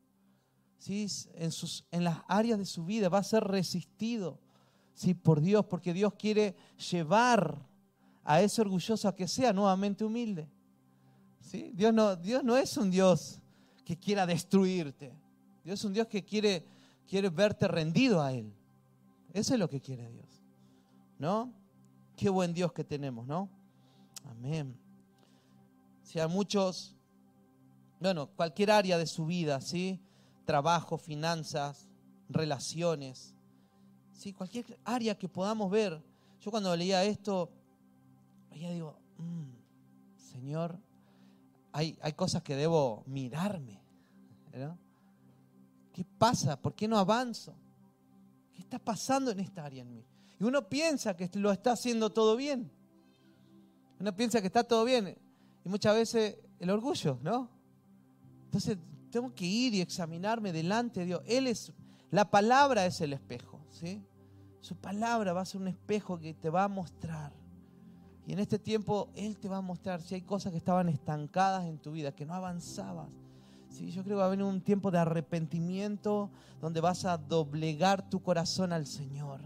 ¿Sí? 0.78 1.08
En, 1.34 1.52
sus, 1.52 1.88
en 1.90 2.04
las 2.04 2.20
áreas 2.28 2.60
de 2.60 2.66
su 2.66 2.86
vida 2.86 3.10
va 3.10 3.18
a 3.18 3.24
ser 3.24 3.46
resistido 3.46 4.40
¿sí? 4.94 5.16
por 5.16 5.42
Dios, 5.42 5.66
porque 5.66 5.92
Dios 5.92 6.14
quiere 6.14 6.56
llevar 6.92 7.68
a 8.30 8.44
ese 8.44 8.62
orgulloso 8.62 9.08
a 9.08 9.16
que 9.16 9.28
sea 9.28 9.52
nuevamente 9.52 10.06
humilde. 10.06 10.48
¿Sí? 11.42 11.72
Dios, 11.74 11.92
no, 11.92 12.16
Dios 12.16 12.44
no 12.44 12.56
es 12.56 12.78
un 12.78 12.92
Dios 12.92 13.40
que 13.84 13.98
quiera 13.98 14.28
destruirte. 14.28 15.12
Dios 15.64 15.80
es 15.80 15.84
un 15.84 15.94
Dios 15.94 16.06
que 16.06 16.24
quiere, 16.24 16.64
quiere 17.08 17.30
verte 17.30 17.68
rendido 17.68 18.22
a 18.22 18.32
Él. 18.32 18.54
Eso 19.34 19.56
es 19.56 19.60
lo 19.60 19.68
que 19.68 19.82
quiere 19.82 20.08
Dios. 20.12 20.44
¿No? 21.18 21.52
Qué 22.16 22.30
buen 22.30 22.54
Dios 22.54 22.72
que 22.72 22.84
tenemos, 22.84 23.26
¿no? 23.26 23.50
Amén. 24.26 24.78
Si 26.04 26.20
a 26.20 26.28
muchos, 26.28 26.96
bueno, 28.00 28.28
cualquier 28.36 28.70
área 28.70 29.00
de 29.00 29.08
su 29.08 29.26
vida, 29.26 29.60
¿sí? 29.60 30.00
Trabajo, 30.46 31.00
finanzas, 31.00 31.90
relaciones, 32.30 33.34
¿sí? 34.12 34.34
Cualquier 34.34 34.80
área 34.86 35.18
que 35.18 35.28
podamos 35.28 35.72
ver. 35.72 36.00
Yo 36.40 36.52
cuando 36.52 36.76
leía 36.76 37.04
esto, 37.04 37.50
ya 38.56 38.72
digo, 38.72 39.00
mm, 39.18 40.20
Señor, 40.32 40.80
hay, 41.72 41.98
hay 42.02 42.14
cosas 42.14 42.44
que 42.44 42.56
debo 42.56 43.04
mirarme. 43.08 43.82
¿Qué 45.94 46.06
pasa? 46.18 46.60
¿Por 46.60 46.76
qué 46.76 46.88
no 46.88 46.98
avanzo? 46.98 47.56
¿Qué 48.54 48.62
está 48.62 48.80
pasando 48.80 49.32
en 49.32 49.40
esta 49.40 49.66
área 49.66 49.82
en 49.82 49.92
mí? 49.92 50.06
Y 50.40 50.44
uno 50.44 50.68
piensa 50.68 51.16
que 51.16 51.30
lo 51.34 51.52
está 51.52 51.74
haciendo 51.74 52.10
todo 52.12 52.36
bien. 52.36 52.72
Uno 54.00 54.16
piensa 54.16 54.42
que 54.42 54.48
está 54.48 54.64
todo 54.64 54.86
bien. 54.86 55.18
Y 55.66 55.70
muchas 55.70 55.96
veces 55.96 56.38
el 56.60 56.70
orgullo, 56.70 57.20
¿no? 57.22 57.50
Entonces 58.46 58.78
tengo 59.12 59.34
que 59.34 59.46
ir 59.46 59.74
y 59.74 59.82
examinarme 59.82 60.54
delante 60.54 61.02
de 61.02 61.06
Dios. 61.08 61.22
Él 61.26 61.48
es, 61.48 61.74
la 62.12 62.30
palabra 62.32 62.86
es 62.86 63.02
el 63.02 63.14
espejo, 63.14 63.60
¿sí? 63.70 64.02
Su 64.62 64.76
palabra 64.76 65.34
va 65.34 65.42
a 65.42 65.46
ser 65.46 65.62
un 65.62 65.68
espejo 65.68 66.20
que 66.20 66.34
te 66.34 66.50
va 66.50 66.64
a 66.64 66.68
mostrar. 66.68 67.34
Y 68.30 68.34
en 68.34 68.38
este 68.38 68.60
tiempo 68.60 69.10
Él 69.16 69.40
te 69.40 69.50
va 69.50 69.58
a 69.58 69.62
mostrar 69.62 70.04
si 70.04 70.14
hay 70.14 70.22
cosas 70.22 70.52
que 70.52 70.60
estaban 70.60 70.88
estancadas 70.88 71.66
en 71.66 71.80
tu 71.80 71.94
vida, 71.94 72.12
que 72.12 72.28
no 72.28 72.36
avanzabas 72.36 73.08
Sí, 73.72 73.92
yo 73.92 74.04
creo 74.04 74.18
que 74.18 74.20
va 74.20 74.28
a 74.28 74.30
venir 74.30 74.46
un 74.46 74.62
tiempo 74.62 74.92
de 74.92 75.00
arrepentimiento 75.00 76.30
donde 76.62 76.80
vas 76.80 77.06
a 77.06 77.18
doblegar 77.18 78.08
tu 78.08 78.22
corazón 78.22 78.72
al 78.72 78.86
Señor. 78.86 79.42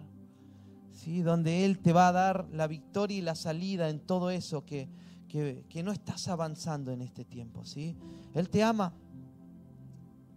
¿sí? 0.92 1.22
Donde 1.22 1.64
Él 1.64 1.80
te 1.80 1.94
va 1.94 2.10
a 2.10 2.12
dar 2.12 2.50
la 2.52 2.68
victoria 2.68 3.18
y 3.18 3.22
la 3.22 3.36
salida 3.36 3.88
en 3.88 4.02
todo 4.02 4.32
eso 4.32 4.66
que, 4.66 4.90
que, 5.30 5.82
no 5.82 5.94
estás 5.94 6.28
avanzando 6.28 6.92
en 6.92 7.02
este 7.02 7.24
tiempo. 7.24 7.64
¿sí? 7.64 7.96
Él 8.34 8.50
te 8.50 8.64
ama. 8.64 8.94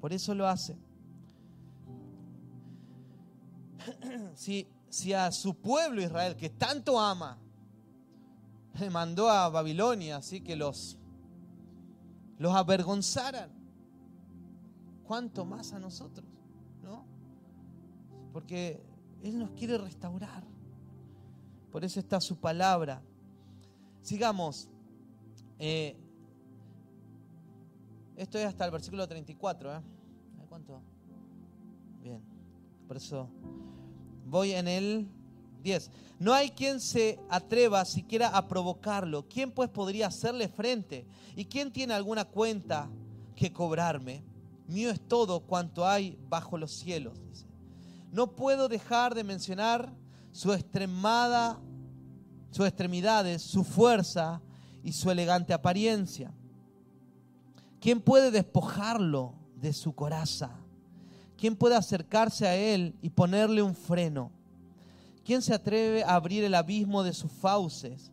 Por 0.01 0.13
eso 0.13 0.37
lo 0.37 0.47
hace. 0.47 0.77
Si, 4.35 4.69
si 4.89 5.15
a 5.15 5.33
su 5.33 5.55
pueblo 5.55 6.01
Israel, 6.01 6.37
que 6.37 6.51
tanto 6.51 7.01
ama, 7.01 7.41
mandó 8.91 9.29
a 9.29 9.49
Babilonia, 9.49 10.17
así 10.17 10.41
que 10.41 10.57
los, 10.57 10.99
los 12.39 12.55
avergonzaran 12.55 13.51
cuánto 15.05 15.45
más 15.45 15.73
a 15.73 15.79
nosotros, 15.79 16.27
¿no? 16.83 17.05
Porque 18.33 18.83
Él 19.23 19.39
nos 19.39 19.51
quiere 19.53 19.79
restaurar. 19.79 20.45
Por 21.71 21.85
eso 21.85 22.01
está 22.01 22.21
su 22.21 22.37
palabra. 22.37 23.03
Sigamos. 24.03 24.69
Eh, 25.59 25.97
esto 28.17 28.39
es 28.39 28.47
hasta 28.47 28.65
el 28.65 28.71
versículo 28.71 29.07
34. 29.07 29.77
¿eh? 29.77 29.81
¿Cuánto? 30.49 30.81
Bien. 32.03 32.23
Por 32.87 32.97
eso 32.97 33.29
voy 34.27 34.53
en 34.53 34.69
el 34.69 35.09
10. 35.67 35.91
No 36.21 36.33
hay 36.33 36.51
quien 36.51 36.81
se 36.81 37.19
atreva 37.29 37.85
siquiera 37.85 38.29
a 38.29 38.47
provocarlo. 38.47 39.27
¿Quién 39.29 39.51
pues 39.51 39.69
podría 39.69 40.07
hacerle 40.07 40.49
frente? 40.49 41.05
¿Y 41.35 41.45
quién 41.45 41.73
tiene 41.73 41.93
alguna 41.93 42.25
cuenta 42.25 42.89
que 43.35 43.53
cobrarme? 43.53 44.23
mío 44.69 44.91
es 44.91 45.01
todo 45.01 45.41
cuanto 45.41 45.87
hay 45.87 46.19
bajo 46.29 46.57
los 46.57 46.73
cielos. 46.73 47.19
No 48.13 48.35
puedo 48.35 48.69
dejar 48.69 49.15
de 49.15 49.25
mencionar 49.25 49.93
su 50.33 50.53
extremada, 50.53 51.59
sus 52.51 52.67
extremidades, 52.67 53.43
su 53.43 53.65
fuerza 53.65 54.41
y 54.83 54.93
su 54.93 55.11
elegante 55.11 55.53
apariencia. 55.53 56.33
¿Quién 57.81 58.01
puede 58.01 58.31
despojarlo 58.31 59.35
de 59.57 59.73
su 59.73 59.95
coraza? 59.95 60.51
¿Quién 61.37 61.55
puede 61.57 61.77
acercarse 61.77 62.47
a 62.47 62.57
él 62.57 62.95
y 63.03 63.11
ponerle 63.11 63.63
un 63.63 63.75
freno? 63.75 64.31
¿Quién 65.27 65.43
se 65.43 65.53
atreve 65.53 66.05
a 66.05 66.15
abrir 66.15 66.45
el 66.45 66.55
abismo 66.55 67.03
de 67.03 67.13
sus 67.13 67.33
fauces? 67.33 68.13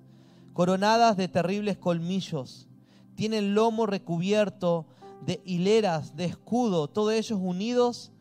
Coronadas 0.52 1.16
de 1.16 1.28
terribles 1.28 1.78
colmillos, 1.78 2.68
tiene 3.14 3.38
el 3.38 3.54
lomo 3.54 3.86
recubierto 3.86 4.88
de 5.24 5.40
hileras, 5.46 6.16
de 6.16 6.26
escudo, 6.26 6.88
todos 6.88 7.14
ellos 7.14 7.40
unidos, 7.40 8.12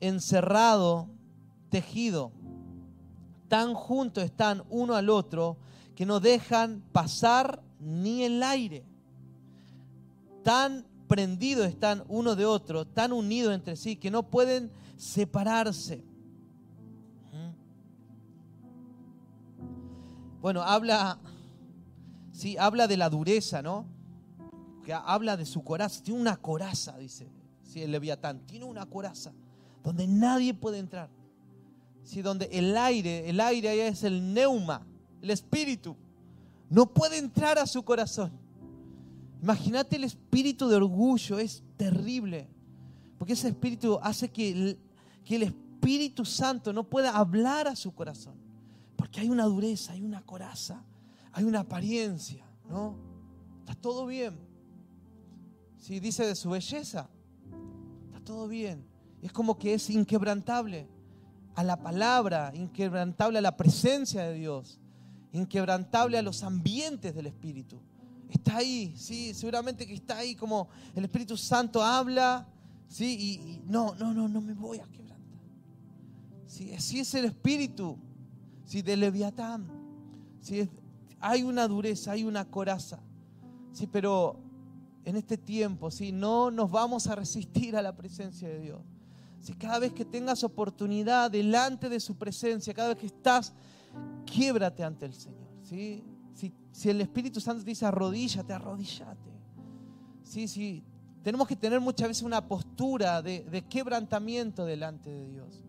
encerrado, 0.00 1.10
tejido. 1.68 2.32
Tan 3.48 3.74
juntos 3.74 4.24
están 4.24 4.64
uno 4.70 4.94
al 4.94 5.10
otro 5.10 5.58
que 5.94 6.06
no 6.06 6.18
dejan 6.18 6.82
pasar 6.92 7.62
ni 7.78 8.22
el 8.22 8.42
aire. 8.42 8.86
Tan 10.42 10.86
prendidos 11.08 11.66
están 11.66 12.04
uno 12.08 12.34
de 12.36 12.46
otro, 12.46 12.86
tan 12.86 13.12
unidos 13.12 13.54
entre 13.54 13.76
sí, 13.76 13.96
que 13.96 14.10
no 14.10 14.22
pueden 14.30 14.70
separarse. 14.96 16.09
Bueno, 20.40 20.62
habla, 20.62 21.18
sí, 22.32 22.56
habla 22.56 22.86
de 22.86 22.96
la 22.96 23.10
dureza, 23.10 23.62
¿no? 23.62 23.86
habla 25.04 25.36
de 25.36 25.46
su 25.46 25.62
coraza. 25.62 26.02
Tiene 26.02 26.20
una 26.20 26.36
coraza, 26.36 26.98
dice 26.98 27.28
sí, 27.62 27.82
el 27.82 27.92
Leviatán. 27.92 28.40
Tiene 28.46 28.64
una 28.64 28.86
coraza 28.86 29.32
donde 29.84 30.06
nadie 30.06 30.54
puede 30.54 30.78
entrar. 30.78 31.08
¿sí? 32.02 32.22
donde 32.22 32.48
el 32.52 32.76
aire, 32.76 33.28
el 33.28 33.40
aire 33.40 33.86
es 33.86 34.04
el 34.04 34.34
neuma, 34.34 34.86
el 35.22 35.30
espíritu, 35.30 35.96
no 36.68 36.86
puede 36.86 37.18
entrar 37.18 37.58
a 37.58 37.66
su 37.66 37.82
corazón. 37.84 38.32
Imagínate 39.42 39.96
el 39.96 40.04
espíritu 40.04 40.68
de 40.68 40.76
orgullo, 40.76 41.38
es 41.38 41.62
terrible, 41.76 42.48
porque 43.18 43.32
ese 43.32 43.48
espíritu 43.48 43.98
hace 44.02 44.28
que 44.28 44.50
el, 44.50 44.78
que 45.24 45.36
el 45.36 45.42
Espíritu 45.44 46.24
Santo 46.24 46.72
no 46.72 46.84
pueda 46.84 47.16
hablar 47.16 47.66
a 47.66 47.74
su 47.74 47.94
corazón, 47.94 48.34
porque 49.00 49.22
hay 49.22 49.30
una 49.30 49.44
dureza, 49.44 49.94
hay 49.94 50.02
una 50.02 50.20
coraza, 50.20 50.84
hay 51.32 51.44
una 51.44 51.60
apariencia, 51.60 52.44
¿no? 52.68 52.98
Está 53.60 53.74
todo 53.74 54.04
bien. 54.04 54.38
Si 55.78 56.00
dice 56.00 56.26
de 56.26 56.36
su 56.36 56.50
belleza, 56.50 57.08
está 58.08 58.22
todo 58.22 58.46
bien. 58.46 58.84
Es 59.22 59.32
como 59.32 59.58
que 59.58 59.72
es 59.72 59.88
inquebrantable 59.88 60.86
a 61.54 61.64
la 61.64 61.78
palabra, 61.82 62.52
inquebrantable 62.54 63.38
a 63.38 63.40
la 63.40 63.56
presencia 63.56 64.24
de 64.24 64.34
Dios, 64.34 64.78
inquebrantable 65.32 66.18
a 66.18 66.22
los 66.22 66.42
ambientes 66.42 67.14
del 67.14 67.28
Espíritu. 67.28 67.80
Está 68.28 68.58
ahí, 68.58 68.92
sí, 68.98 69.32
seguramente 69.32 69.86
que 69.86 69.94
está 69.94 70.18
ahí 70.18 70.34
como 70.34 70.68
el 70.94 71.04
Espíritu 71.04 71.38
Santo 71.38 71.82
habla, 71.82 72.46
sí, 72.86 73.16
y, 73.18 73.62
no, 73.66 73.94
no, 73.94 74.12
no, 74.12 74.28
no 74.28 74.42
me 74.42 74.52
voy 74.52 74.78
a 74.78 74.84
quebrantar. 74.84 75.40
Sí, 76.46 76.74
así 76.74 77.00
es 77.00 77.14
el 77.14 77.24
Espíritu, 77.24 77.96
sí, 78.70 78.82
de 78.82 78.96
Leviatán. 78.96 79.66
Sí, 80.40 80.70
hay 81.18 81.42
una 81.42 81.66
dureza, 81.66 82.12
hay 82.12 82.22
una 82.22 82.44
coraza, 82.44 83.00
sí, 83.72 83.88
pero 83.88 84.38
en 85.04 85.16
este 85.16 85.36
tiempo, 85.36 85.90
sí, 85.90 86.12
no 86.12 86.52
nos 86.52 86.70
vamos 86.70 87.08
a 87.08 87.16
resistir 87.16 87.76
a 87.76 87.82
la 87.82 87.96
presencia 87.96 88.48
de 88.48 88.60
Dios. 88.60 88.80
Si 89.40 89.54
cada 89.54 89.80
vez 89.80 89.92
que 89.92 90.04
tengas 90.04 90.44
oportunidad 90.44 91.32
delante 91.32 91.88
de 91.88 91.98
su 91.98 92.16
presencia, 92.16 92.72
cada 92.72 92.90
vez 92.90 92.98
que 92.98 93.06
estás, 93.06 93.52
quiebrate 94.24 94.84
ante 94.84 95.06
el 95.06 95.14
Señor. 95.14 95.48
¿sí? 95.64 96.04
Si, 96.72 96.88
el 96.88 97.00
Espíritu 97.00 97.40
Santo 97.40 97.64
dice 97.64 97.86
arrodíllate, 97.86 98.52
arrodíllate. 98.52 99.30
¿sí? 100.22 100.46
Sí, 100.46 100.84
tenemos 101.24 101.48
que 101.48 101.56
tener 101.56 101.80
muchas 101.80 102.06
veces 102.06 102.22
una 102.22 102.46
postura 102.46 103.20
de, 103.20 103.64
quebrantamiento 103.68 104.64
delante 104.64 105.10
de 105.10 105.26
Dios. 105.26 105.60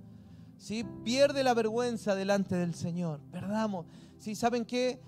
¿Sí? 0.61 0.85
Pierde 1.03 1.43
la 1.43 1.53
vergüenza 1.53 2.15
delante 2.15 2.55
del 2.55 2.75
Señor. 2.75 3.19
Perdamos. 3.31 3.85
¿sí? 4.19 4.35
¿Saben 4.35 4.63
qué? 4.63 5.01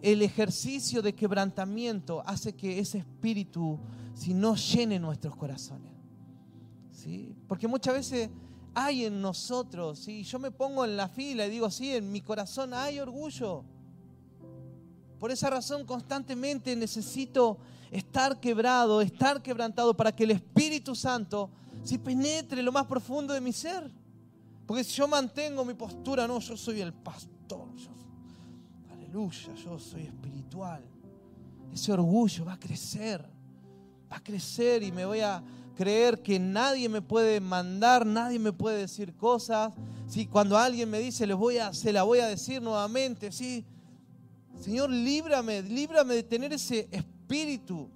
El 0.00 0.22
ejercicio 0.22 1.02
de 1.02 1.14
quebrantamiento 1.14 2.22
hace 2.24 2.54
que 2.54 2.78
ese 2.78 2.98
espíritu 2.98 3.78
si 4.14 4.32
no 4.32 4.54
llene 4.54 4.98
nuestros 4.98 5.36
corazones. 5.36 5.90
Porque 7.48 7.66
muchas 7.66 7.94
veces 7.94 8.30
hay 8.74 9.06
en 9.06 9.20
nosotros, 9.20 9.98
¿sí? 9.98 10.22
yo 10.22 10.38
me 10.38 10.50
pongo 10.50 10.84
en 10.84 10.96
la 10.96 11.08
fila 11.08 11.46
y 11.46 11.50
digo, 11.50 11.70
sí, 11.70 11.94
en 11.94 12.12
mi 12.12 12.20
corazón 12.20 12.72
hay 12.72 13.00
orgullo. 13.00 13.64
Por 15.18 15.30
esa 15.30 15.50
razón 15.50 15.84
constantemente 15.86 16.76
necesito 16.76 17.58
estar 17.90 18.38
quebrado, 18.38 19.00
estar 19.00 19.42
quebrantado 19.42 19.94
para 19.94 20.14
que 20.14 20.24
el 20.24 20.30
Espíritu 20.32 20.94
Santo 20.94 21.50
si 21.82 21.98
penetre 21.98 22.62
lo 22.62 22.70
más 22.70 22.86
profundo 22.86 23.32
de 23.32 23.40
mi 23.40 23.52
ser. 23.52 23.90
Porque 24.70 24.84
si 24.84 24.92
yo 24.92 25.08
mantengo 25.08 25.64
mi 25.64 25.74
postura, 25.74 26.28
no, 26.28 26.38
yo 26.38 26.56
soy 26.56 26.80
el 26.80 26.92
pastor, 26.92 27.70
aleluya, 28.88 29.52
yo 29.56 29.76
soy 29.80 30.02
espiritual. 30.02 30.84
Ese 31.72 31.90
orgullo 31.92 32.44
va 32.44 32.52
a 32.52 32.60
crecer, 32.60 33.20
va 34.08 34.18
a 34.18 34.22
crecer 34.22 34.84
y 34.84 34.92
me 34.92 35.04
voy 35.04 35.22
a 35.22 35.42
creer 35.74 36.22
que 36.22 36.38
nadie 36.38 36.88
me 36.88 37.02
puede 37.02 37.40
mandar, 37.40 38.06
nadie 38.06 38.38
me 38.38 38.52
puede 38.52 38.78
decir 38.78 39.12
cosas. 39.16 39.74
Si 40.06 40.26
cuando 40.26 40.56
alguien 40.56 40.88
me 40.88 41.00
dice, 41.00 41.26
les 41.26 41.36
voy 41.36 41.58
a, 41.58 41.74
se 41.74 41.92
la 41.92 42.04
voy 42.04 42.20
a 42.20 42.28
decir 42.28 42.62
nuevamente, 42.62 43.32
sí. 43.32 43.64
Señor, 44.60 44.88
líbrame, 44.88 45.62
líbrame 45.62 46.14
de 46.14 46.22
tener 46.22 46.52
ese 46.52 46.88
espíritu, 46.92 47.90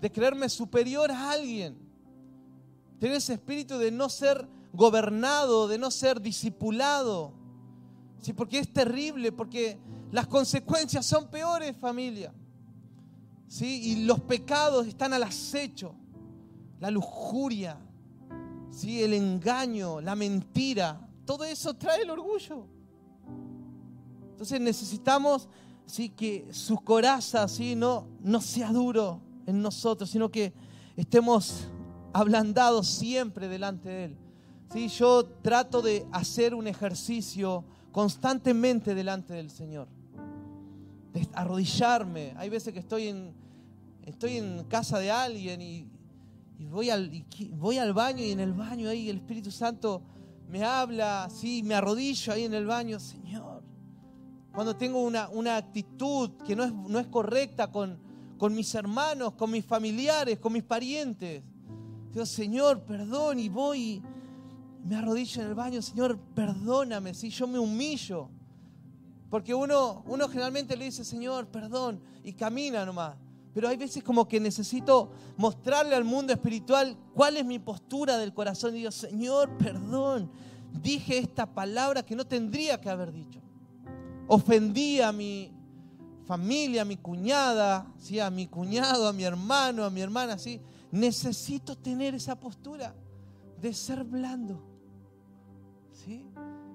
de 0.00 0.12
creerme 0.12 0.48
superior 0.48 1.10
a 1.10 1.32
alguien. 1.32 1.76
Tener 3.00 3.16
ese 3.16 3.32
espíritu 3.32 3.78
de 3.78 3.90
no 3.90 4.08
ser 4.08 4.54
gobernado, 4.76 5.68
de 5.68 5.78
no 5.78 5.90
ser 5.90 6.20
discipulado. 6.20 7.32
Sí, 8.20 8.32
porque 8.32 8.58
es 8.58 8.72
terrible, 8.72 9.32
porque 9.32 9.78
las 10.12 10.26
consecuencias 10.26 11.04
son 11.06 11.28
peores, 11.28 11.76
familia. 11.76 12.32
¿Sí? 13.48 13.92
Y 13.92 14.04
los 14.04 14.20
pecados 14.20 14.86
están 14.86 15.12
al 15.12 15.22
acecho 15.22 15.94
la 16.80 16.90
lujuria, 16.90 17.78
¿sí? 18.70 19.02
el 19.02 19.14
engaño, 19.14 20.00
la 20.00 20.14
mentira, 20.14 21.08
todo 21.24 21.44
eso 21.44 21.74
trae 21.74 22.02
el 22.02 22.10
orgullo. 22.10 22.66
Entonces 24.30 24.60
necesitamos 24.60 25.48
¿sí? 25.86 26.10
que 26.10 26.48
su 26.52 26.76
coraza 26.76 27.48
¿sí? 27.48 27.74
no, 27.74 28.06
no 28.20 28.40
sea 28.40 28.70
duro 28.70 29.20
en 29.46 29.62
nosotros, 29.62 30.10
sino 30.10 30.30
que 30.30 30.52
estemos 30.96 31.68
ablandados 32.12 32.86
siempre 32.86 33.48
delante 33.48 33.88
de 33.88 34.04
Él. 34.04 34.16
¿Sí? 34.72 34.88
Yo 34.88 35.24
trato 35.42 35.80
de 35.82 36.06
hacer 36.12 36.54
un 36.54 36.66
ejercicio 36.66 37.64
constantemente 37.92 38.94
delante 38.94 39.32
del 39.32 39.50
Señor, 39.50 39.88
de 41.12 41.26
arrodillarme. 41.32 42.34
Hay 42.36 42.50
veces 42.50 42.72
que 42.72 42.80
estoy 42.80 43.08
en, 43.08 43.34
estoy 44.02 44.36
en 44.36 44.64
casa 44.64 44.98
de 44.98 45.10
alguien 45.10 45.62
y, 45.62 45.88
voy 46.68 46.90
al, 46.90 47.10
voy 47.52 47.78
al 47.78 47.92
baño 47.94 48.22
y 48.22 48.32
en 48.32 48.40
el 48.40 48.52
baño 48.52 48.88
ahí 48.88 49.08
el 49.08 49.16
Espíritu 49.16 49.50
Santo 49.50 50.02
me 50.48 50.62
habla, 50.64 51.24
así, 51.24 51.62
me 51.62 51.74
arrodillo 51.74 52.32
ahí 52.32 52.44
en 52.44 52.54
el 52.54 52.66
baño, 52.66 53.00
Señor. 53.00 53.62
Cuando 54.52 54.76
tengo 54.76 55.02
una, 55.02 55.28
una 55.28 55.56
actitud 55.56 56.30
que 56.46 56.54
no 56.54 56.64
es, 56.64 56.72
no 56.72 56.98
es 56.98 57.06
correcta 57.08 57.70
con, 57.70 57.98
con 58.38 58.54
mis 58.54 58.74
hermanos, 58.74 59.32
con 59.34 59.50
mis 59.50 59.64
familiares, 59.64 60.38
con 60.38 60.52
mis 60.52 60.62
parientes. 60.62 61.42
Digo, 62.12 62.26
Señor, 62.26 62.82
perdón, 62.82 63.38
y 63.38 63.48
voy, 63.48 64.02
me 64.86 64.96
arrodillo 64.96 65.42
en 65.42 65.48
el 65.48 65.54
baño, 65.54 65.82
Señor, 65.82 66.18
perdóname, 66.34 67.14
si 67.14 67.30
yo 67.30 67.46
me 67.46 67.58
humillo. 67.58 68.28
Porque 69.28 69.54
uno, 69.54 70.04
uno 70.06 70.28
generalmente 70.28 70.76
le 70.76 70.86
dice, 70.86 71.04
Señor, 71.04 71.48
perdón, 71.48 72.00
y 72.22 72.32
camina 72.32 72.84
nomás 72.84 73.16
pero 73.56 73.70
hay 73.70 73.78
veces 73.78 74.04
como 74.04 74.28
que 74.28 74.38
necesito 74.38 75.12
mostrarle 75.38 75.94
al 75.94 76.04
mundo 76.04 76.30
espiritual 76.30 76.94
cuál 77.14 77.38
es 77.38 77.46
mi 77.46 77.58
postura 77.58 78.18
del 78.18 78.34
corazón. 78.34 78.74
Y 78.74 78.80
digo, 78.80 78.90
Señor, 78.90 79.56
perdón, 79.56 80.30
dije 80.82 81.16
esta 81.16 81.46
palabra 81.46 82.04
que 82.04 82.14
no 82.14 82.26
tendría 82.26 82.78
que 82.78 82.90
haber 82.90 83.12
dicho. 83.12 83.40
Ofendí 84.26 85.00
a 85.00 85.10
mi 85.10 85.54
familia, 86.26 86.82
a 86.82 86.84
mi 86.84 86.98
cuñada, 86.98 87.90
¿sí? 87.96 88.20
a 88.20 88.28
mi 88.28 88.46
cuñado, 88.46 89.08
a 89.08 89.14
mi 89.14 89.24
hermano, 89.24 89.84
a 89.84 89.90
mi 89.90 90.02
hermana. 90.02 90.36
¿sí? 90.36 90.60
Necesito 90.90 91.78
tener 91.78 92.14
esa 92.14 92.38
postura 92.38 92.94
de 93.58 93.72
ser 93.72 94.04
blando. 94.04 94.75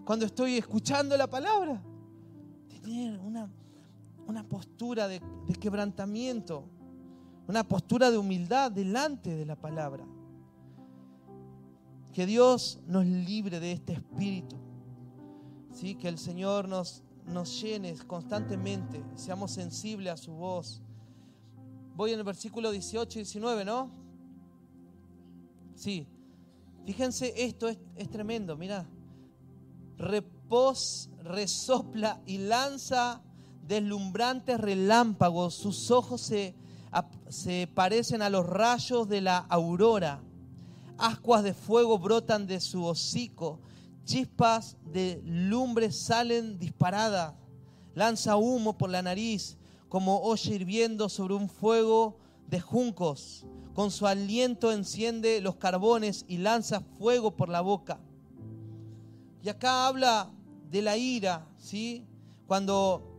Cuando 0.05 0.25
estoy 0.25 0.57
escuchando 0.57 1.15
la 1.15 1.27
palabra, 1.27 1.81
tener 2.69 3.19
una 3.19 3.49
una 4.31 4.47
postura 4.47 5.07
de, 5.07 5.21
quebrantamiento, 5.59 6.63
una 7.47 7.63
postura 7.63 8.09
de 8.09 8.17
humildad 8.17 8.71
delante 8.71 9.35
de 9.35 9.45
la 9.45 9.55
palabra. 9.55 10.05
Que 12.13 12.25
Dios 12.25 12.79
nos 12.87 13.05
libre 13.05 13.59
de 13.59 13.73
este 13.73 13.93
espíritu. 13.93 14.57
¿sí? 15.73 15.95
Que 15.95 16.07
el 16.07 16.17
Señor 16.17 16.67
nos, 16.67 17.03
nos 17.25 17.61
llene 17.61 17.95
constantemente, 18.07 19.03
seamos 19.15 19.51
sensibles 19.51 20.13
a 20.13 20.17
su 20.17 20.31
voz. 20.31 20.81
Voy 21.95 22.11
en 22.11 22.19
el 22.19 22.25
versículo 22.25 22.71
18 22.71 23.19
y 23.19 23.23
19, 23.23 23.65
¿no? 23.65 23.91
Sí. 25.75 26.07
Fíjense, 26.85 27.33
esto 27.35 27.67
es, 27.67 27.77
es 27.95 28.09
tremendo, 28.09 28.57
mira. 28.57 28.87
Repos, 30.01 31.11
resopla 31.21 32.19
y 32.25 32.39
lanza 32.39 33.21
deslumbrantes 33.67 34.59
relámpagos, 34.59 35.53
sus 35.53 35.91
ojos 35.91 36.21
se, 36.21 36.55
se 37.29 37.69
parecen 37.73 38.23
a 38.23 38.31
los 38.31 38.47
rayos 38.47 39.07
de 39.07 39.21
la 39.21 39.37
aurora, 39.37 40.23
ascuas 40.97 41.43
de 41.43 41.53
fuego 41.53 41.99
brotan 41.99 42.47
de 42.47 42.59
su 42.59 42.83
hocico, 42.83 43.59
chispas 44.03 44.75
de 44.91 45.21
lumbre 45.23 45.91
salen 45.91 46.57
disparadas, 46.57 47.35
lanza 47.93 48.37
humo 48.37 48.79
por 48.79 48.89
la 48.89 49.03
nariz, 49.03 49.55
como 49.87 50.17
olla 50.21 50.51
hirviendo 50.51 51.09
sobre 51.09 51.35
un 51.35 51.47
fuego 51.47 52.17
de 52.47 52.59
juncos. 52.59 53.45
Con 53.75 53.91
su 53.91 54.07
aliento 54.07 54.71
enciende 54.71 55.41
los 55.41 55.57
carbones 55.57 56.25
y 56.27 56.37
lanza 56.37 56.81
fuego 56.97 57.35
por 57.35 57.49
la 57.49 57.61
boca. 57.61 58.01
Y 59.43 59.49
acá 59.49 59.88
habla 59.88 60.30
de 60.69 60.82
la 60.82 60.97
ira, 60.97 61.47
¿sí? 61.58 62.06
Cuando 62.47 63.12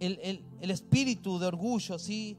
el, 0.00 0.44
espíritu 0.60 1.38
de 1.38 1.46
orgullo, 1.46 1.98
¿sí? 1.98 2.36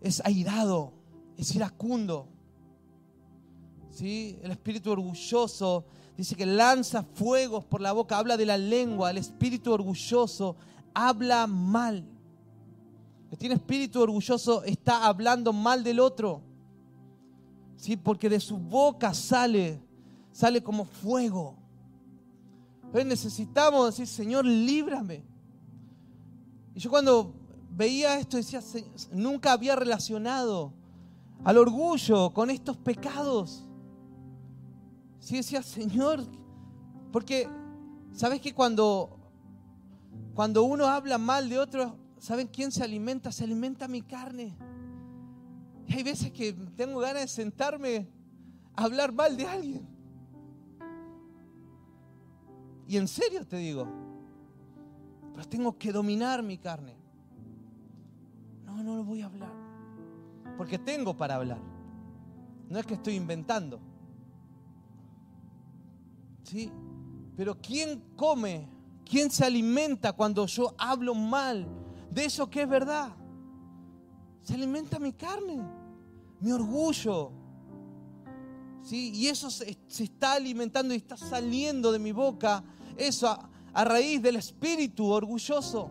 Es 0.00 0.20
airado, 0.24 0.92
es 1.36 1.54
iracundo. 1.54 2.28
¿Sí? 3.90 4.38
El 4.42 4.50
espíritu 4.50 4.90
orgulloso 4.90 5.84
dice 6.16 6.34
que 6.34 6.46
lanza 6.46 7.02
fuegos 7.02 7.64
por 7.64 7.80
la 7.80 7.92
boca, 7.92 8.18
habla 8.18 8.36
de 8.36 8.46
la 8.46 8.56
lengua. 8.56 9.10
El 9.10 9.18
espíritu 9.18 9.72
orgulloso 9.72 10.56
habla 10.94 11.46
mal. 11.46 12.04
El 13.30 13.38
tiene 13.38 13.54
espíritu 13.54 14.00
orgulloso 14.00 14.62
está 14.64 15.06
hablando 15.06 15.52
mal 15.52 15.84
del 15.84 16.00
otro. 16.00 16.42
¿Sí? 17.76 17.96
Porque 17.96 18.28
de 18.28 18.40
su 18.40 18.56
boca 18.56 19.12
sale, 19.12 19.80
sale 20.32 20.62
como 20.62 20.84
fuego. 20.84 21.61
Entonces 22.92 23.06
necesitamos 23.06 23.86
decir, 23.86 24.06
Señor, 24.06 24.44
líbrame. 24.44 25.24
Y 26.74 26.78
yo 26.78 26.90
cuando 26.90 27.32
veía 27.70 28.18
esto 28.18 28.36
decía, 28.36 28.60
nunca 29.12 29.52
había 29.52 29.74
relacionado 29.74 30.74
al 31.42 31.56
orgullo 31.56 32.34
con 32.34 32.50
estos 32.50 32.76
pecados. 32.76 33.64
Sí 35.20 35.36
decía, 35.36 35.62
Señor, 35.62 36.22
porque 37.10 37.48
sabes 38.12 38.42
que 38.42 38.52
cuando, 38.52 39.16
cuando 40.34 40.62
uno 40.64 40.84
habla 40.84 41.16
mal 41.16 41.48
de 41.48 41.58
otro, 41.60 41.96
¿saben 42.18 42.46
quién 42.46 42.70
se 42.70 42.84
alimenta? 42.84 43.32
Se 43.32 43.44
alimenta 43.44 43.88
mi 43.88 44.02
carne. 44.02 44.54
Y 45.86 45.94
hay 45.94 46.02
veces 46.02 46.30
que 46.30 46.52
tengo 46.76 47.00
ganas 47.00 47.22
de 47.22 47.28
sentarme 47.28 48.06
a 48.76 48.84
hablar 48.84 49.12
mal 49.12 49.34
de 49.34 49.46
alguien. 49.46 49.91
Y 52.92 52.98
en 52.98 53.08
serio 53.08 53.46
te 53.46 53.56
digo, 53.56 53.88
pero 55.32 55.48
tengo 55.48 55.78
que 55.78 55.90
dominar 55.90 56.42
mi 56.42 56.58
carne. 56.58 56.94
No, 58.66 58.82
no 58.82 58.96
lo 58.96 59.02
voy 59.02 59.22
a 59.22 59.26
hablar. 59.28 59.50
Porque 60.58 60.78
tengo 60.78 61.16
para 61.16 61.36
hablar. 61.36 61.58
No 62.68 62.78
es 62.78 62.84
que 62.84 62.92
estoy 62.92 63.14
inventando. 63.14 63.80
¿Sí? 66.42 66.70
Pero 67.34 67.56
¿quién 67.62 67.98
come? 68.14 68.68
¿Quién 69.06 69.30
se 69.30 69.46
alimenta 69.46 70.12
cuando 70.12 70.44
yo 70.44 70.74
hablo 70.76 71.14
mal 71.14 71.66
de 72.10 72.26
eso 72.26 72.50
que 72.50 72.60
es 72.60 72.68
verdad? 72.68 73.16
Se 74.42 74.52
alimenta 74.52 74.98
mi 74.98 75.14
carne, 75.14 75.62
mi 76.40 76.52
orgullo. 76.52 77.32
¿Sí? 78.82 79.12
Y 79.14 79.28
eso 79.28 79.50
se, 79.50 79.78
está 79.88 80.34
alimentando 80.34 80.92
y 80.92 80.98
está 80.98 81.16
saliendo 81.16 81.90
de 81.90 81.98
mi 81.98 82.12
boca. 82.12 82.62
Eso 82.96 83.28
a, 83.28 83.84
raíz 83.84 84.22
del 84.22 84.36
espíritu 84.36 85.08
orgulloso. 85.08 85.90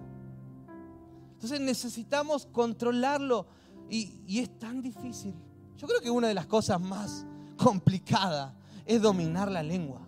Entonces 1.34 1.60
necesitamos 1.60 2.46
controlarlo 2.46 3.48
y, 3.90 4.20
y, 4.28 4.40
es 4.40 4.60
tan 4.60 4.82
difícil. 4.82 5.34
Yo 5.78 5.88
creo 5.88 6.00
que 6.00 6.12
una 6.12 6.28
de 6.28 6.34
las 6.36 6.46
cosas 6.46 6.80
más 6.80 7.26
complicadas 7.58 8.54
es 8.86 9.02
dominar 9.02 9.52
la 9.52 9.64
lengua. 9.64 10.02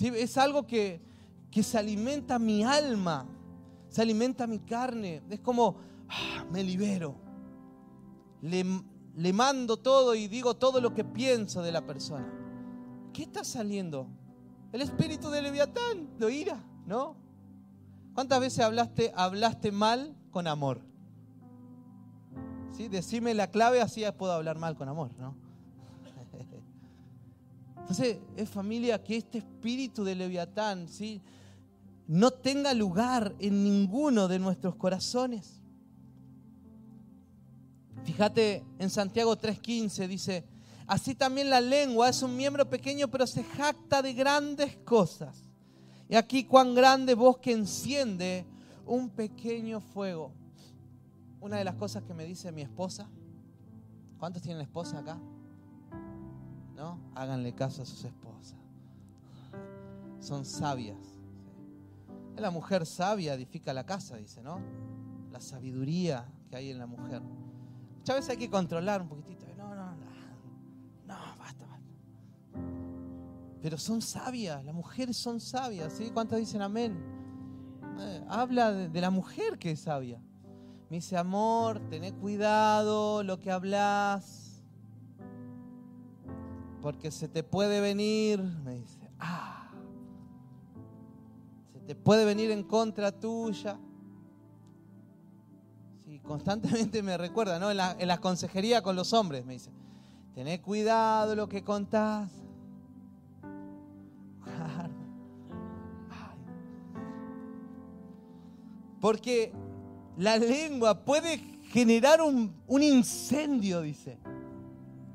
Es 0.00 0.38
algo 0.38 0.66
que, 0.66 1.00
se 1.60 1.76
alimenta 1.76 2.38
mi 2.38 2.62
alma, 2.62 3.26
se 3.88 4.02
alimenta 4.02 4.46
mi 4.46 4.60
carne. 4.60 5.22
Es 5.28 5.40
como, 5.40 5.76
ah, 6.08 6.44
me 6.52 6.62
libero. 6.62 7.16
Le, 8.42 8.64
le 9.16 9.32
mando 9.32 9.76
todo 9.76 10.14
y 10.14 10.28
digo 10.28 10.54
todo 10.54 10.80
lo 10.80 10.94
que 10.94 11.02
pienso 11.04 11.62
de 11.62 11.72
la 11.72 11.84
persona. 11.84 12.32
¿Qué 13.12 13.24
está 13.24 13.42
saliendo? 13.42 14.06
El 14.72 14.82
espíritu 14.82 15.30
de 15.30 15.40
Leviatán, 15.42 16.18
de 16.18 16.34
ira, 16.34 16.62
¿no? 16.86 17.16
¿Cuántas 18.14 18.40
veces 18.40 18.60
hablaste, 18.60 19.12
hablaste 19.14 19.72
mal 19.72 20.14
con 20.30 20.46
amor? 20.46 20.80
¿Sí? 22.76 22.88
Decime 22.88 23.32
la 23.32 23.50
clave, 23.50 23.80
así 23.80 24.04
puedo 24.16 24.32
hablar 24.32 24.58
mal 24.58 24.76
con 24.76 24.88
amor, 24.88 25.10
¿no? 25.18 25.34
Entonces, 27.80 28.18
es 28.36 28.48
familia 28.50 29.02
que 29.02 29.16
este 29.16 29.38
espíritu 29.38 30.04
de 30.04 30.14
Leviatán, 30.14 30.88
¿sí? 30.88 31.22
No 32.06 32.30
tenga 32.30 32.74
lugar 32.74 33.34
en 33.38 33.64
ninguno 33.64 34.28
de 34.28 34.38
nuestros 34.38 34.74
corazones. 34.76 35.60
Fíjate 38.04 38.64
en 38.78 38.90
Santiago 38.90 39.36
3:15 39.36 40.08
dice, 40.08 40.44
así 40.88 41.14
también 41.14 41.50
la 41.50 41.60
lengua 41.60 42.08
es 42.08 42.22
un 42.22 42.36
miembro 42.36 42.68
pequeño 42.68 43.06
pero 43.06 43.26
se 43.26 43.44
jacta 43.44 44.02
de 44.02 44.12
grandes 44.14 44.76
cosas. 44.78 45.44
Y 46.08 46.16
aquí 46.16 46.44
cuán 46.44 46.74
grande 46.74 47.14
bosque 47.14 47.52
enciende 47.52 48.44
un 48.84 49.10
pequeño 49.10 49.80
fuego. 49.80 50.32
Una 51.40 51.58
de 51.58 51.64
las 51.64 51.76
cosas 51.76 52.02
que 52.02 52.14
me 52.14 52.24
dice 52.24 52.50
mi 52.50 52.62
esposa, 52.62 53.08
¿cuántos 54.18 54.42
tienen 54.42 54.62
esposa 54.62 54.98
acá? 54.98 55.20
¿no? 56.78 56.96
Háganle 57.16 57.52
caso 57.54 57.82
a 57.82 57.84
sus 57.84 58.04
esposas. 58.04 58.56
Son 60.20 60.44
sabias. 60.44 60.96
La 62.36 62.52
mujer 62.52 62.86
sabia 62.86 63.34
edifica 63.34 63.72
la 63.72 63.84
casa, 63.84 64.16
dice, 64.16 64.42
¿no? 64.42 64.60
La 65.32 65.40
sabiduría 65.40 66.24
que 66.48 66.56
hay 66.56 66.70
en 66.70 66.78
la 66.78 66.86
mujer. 66.86 67.20
Muchas 67.98 68.16
veces 68.16 68.30
hay 68.30 68.36
que 68.36 68.48
controlar 68.48 69.02
un 69.02 69.08
poquitito. 69.08 69.47
Pero 73.60 73.76
son 73.76 74.00
sabias, 74.00 74.64
las 74.64 74.74
mujeres 74.74 75.16
son 75.16 75.40
sabias, 75.40 75.92
¿sí? 75.92 76.10
¿Cuántas 76.12 76.38
dicen 76.38 76.62
amén? 76.62 76.96
Eh, 78.00 78.24
habla 78.28 78.72
de, 78.72 79.00
la 79.00 79.10
mujer 79.10 79.58
que 79.58 79.72
es 79.72 79.80
sabia. 79.80 80.22
Me 80.88 80.96
dice, 80.96 81.16
amor, 81.16 81.80
tené 81.90 82.14
cuidado 82.14 83.22
lo 83.22 83.38
que 83.38 83.50
hablas 83.50 84.62
porque 86.80 87.10
se 87.10 87.28
te 87.28 87.42
puede 87.42 87.80
venir, 87.80 88.40
me 88.40 88.76
dice, 88.76 89.10
ah, 89.18 89.70
se 91.72 91.80
te 91.80 91.94
puede 91.96 92.24
venir 92.24 92.52
en 92.52 92.62
contra 92.62 93.10
tuya. 93.10 93.78
Sí, 96.04 96.20
constantemente 96.20 97.02
me 97.02 97.18
recuerda, 97.18 97.58
¿no? 97.58 97.70
En 97.72 97.76
la, 97.76 97.96
en 97.98 98.06
la 98.06 98.18
consejería 98.18 98.80
con 98.80 98.94
los 98.94 99.12
hombres, 99.12 99.44
me 99.44 99.54
dice, 99.54 99.72
tené 100.38 100.60
cuidado 100.60 101.34
lo 101.34 101.48
que 101.48 101.64
contás. 101.64 102.30
Porque 109.00 109.52
la 110.16 110.36
lengua 110.36 111.04
puede 111.04 111.38
generar 111.72 112.20
un, 112.22 112.54
incendio, 112.80 113.80
dice. 113.80 114.16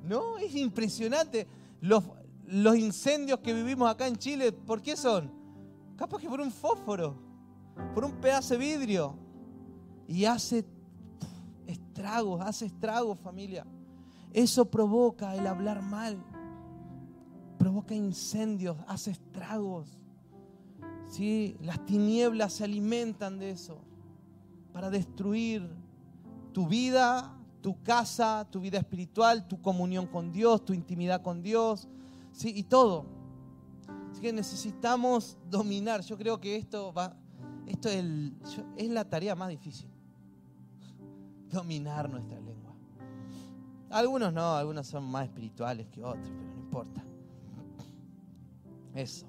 No, 0.04 0.38
es 0.40 0.54
impresionante. 0.56 1.48
Los, 1.80 2.04
los 2.46 2.76
incendios 2.76 3.40
que 3.40 3.54
vivimos 3.54 3.90
acá 3.90 4.08
en 4.08 4.18
Chile, 4.18 4.52
¿por 4.52 4.82
qué 4.82 4.98
son? 4.98 5.32
Capaz 5.96 6.20
que 6.20 6.28
por 6.28 6.42
un 6.42 6.52
fósforo, 6.52 7.16
por 7.94 8.04
un 8.04 8.12
pedazo 8.20 8.56
de 8.56 8.58
vidrio. 8.58 9.16
Y 10.06 10.26
hace 10.26 10.66
estragos, 11.66 12.42
hace 12.42 12.66
estragos 12.66 13.18
familia. 13.20 13.66
Eso 14.34 14.65
provoca 14.65 15.36
el 15.36 15.46
hablar 15.48 15.82
mal. 15.82 16.17
Provoca 17.58 17.93
incendios, 17.93 18.78
hace 18.88 19.12
estragos. 19.12 19.98
¿Sí? 21.08 21.56
Las 21.62 21.86
tinieblas 21.86 22.54
se 22.54 22.63
alimentan 22.63 23.38
de 23.38 23.52
eso 23.52 23.78
para 24.74 24.89
destruir 24.89 25.69
tu 26.52 26.67
vida, 26.67 27.38
tu 27.62 27.82
casa, 27.84 28.48
tu 28.50 28.60
vida 28.60 28.80
espiritual, 28.80 29.48
tu 29.48 29.62
comunión 29.62 30.08
con 30.08 30.32
Dios, 30.32 30.65
tu 30.65 30.74
intimidad 30.74 31.22
con 31.22 31.43
Dios, 31.43 31.88
¿sí? 32.32 32.52
y 32.56 32.63
todo. 32.63 33.06
Así 34.12 34.22
que 34.22 34.34
necesitamos 34.34 35.38
dominar. 35.50 36.02
Yo 36.02 36.17
creo 36.17 36.41
que 36.41 36.56
esto 36.56 36.91
va, 36.91 37.15
esto 37.67 37.89
es, 37.89 38.04
es 38.76 38.89
la 38.89 39.08
tarea 39.08 39.36
más 39.36 39.50
difícil. 39.50 39.88
Dominar 41.52 42.10
nuestra 42.10 42.39
lengua. 42.39 42.62
Algunos 43.93 44.34
no, 44.34 44.56
algunos 44.56 44.88
son 44.88 45.03
más 45.03 45.25
espirituales 45.25 45.88
que 45.88 46.03
otros, 46.03 46.27
pero 46.27 46.51
no 46.51 46.60
importa. 46.60 47.03
Eso. 48.96 49.27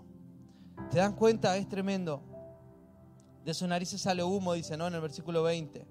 ¿Te 0.90 0.98
dan 0.98 1.12
cuenta? 1.14 1.54
Es 1.58 1.68
tremendo. 1.68 2.22
De 3.44 3.52
su 3.52 3.66
narices 3.66 4.00
sale 4.00 4.24
humo, 4.24 4.54
dice, 4.54 4.78
¿no? 4.78 4.86
En 4.86 4.94
el 4.94 5.02
versículo 5.02 5.42
20. 5.42 5.86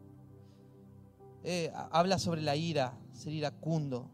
Eh, 1.43 1.71
habla 1.91 2.17
sobre 2.17 2.41
la 2.41 2.55
ira, 2.55 2.97
ser 3.11 3.33
iracundo. 3.33 4.09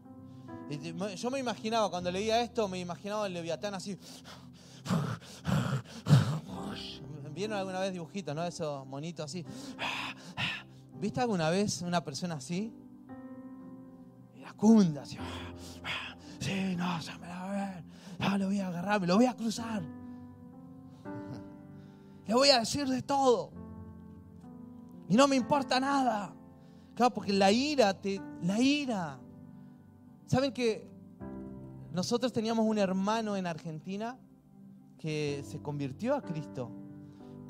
Yo 1.16 1.30
me 1.30 1.38
imaginaba, 1.38 1.88
cuando 1.88 2.10
leía 2.10 2.42
esto, 2.42 2.68
me 2.68 2.78
imaginaba 2.78 3.26
el 3.28 3.32
leviatán 3.32 3.72
así. 3.72 3.98
¿Vieron 7.34 7.56
alguna 7.56 7.80
vez 7.80 7.94
dibujitos, 7.94 8.34
no? 8.34 8.44
Esos 8.44 8.86
monitos 8.86 9.24
así. 9.24 9.42
¿Viste 11.00 11.22
alguna 11.22 11.48
vez 11.48 11.80
una 11.80 12.04
persona 12.04 12.34
así? 12.34 12.74
Así. 15.00 15.16
Sí, 16.38 16.76
no, 16.76 17.00
ya 17.00 17.18
me 17.18 17.28
la 17.28 17.38
va 17.38 17.50
a 17.50 17.52
ver. 17.52 17.84
No, 18.18 18.38
lo 18.38 18.46
voy 18.46 18.60
a 18.60 18.68
agarrar, 18.68 19.00
me 19.00 19.06
lo 19.06 19.16
voy 19.16 19.26
a 19.26 19.34
cruzar. 19.34 19.82
Le 22.26 22.34
voy 22.34 22.50
a 22.50 22.60
decir 22.60 22.86
de 22.86 23.02
todo. 23.02 23.50
Y 25.08 25.16
no 25.16 25.26
me 25.26 25.36
importa 25.36 25.80
nada 25.80 26.34
porque 27.08 27.32
la 27.32 27.50
ira, 27.50 27.94
te, 27.94 28.20
la 28.42 28.60
ira. 28.60 29.18
¿Saben 30.26 30.52
que 30.52 30.86
nosotros 31.94 32.32
teníamos 32.32 32.66
un 32.66 32.76
hermano 32.76 33.36
en 33.36 33.46
Argentina 33.46 34.18
que 34.98 35.42
se 35.46 35.62
convirtió 35.62 36.14
a 36.14 36.20
Cristo. 36.20 36.70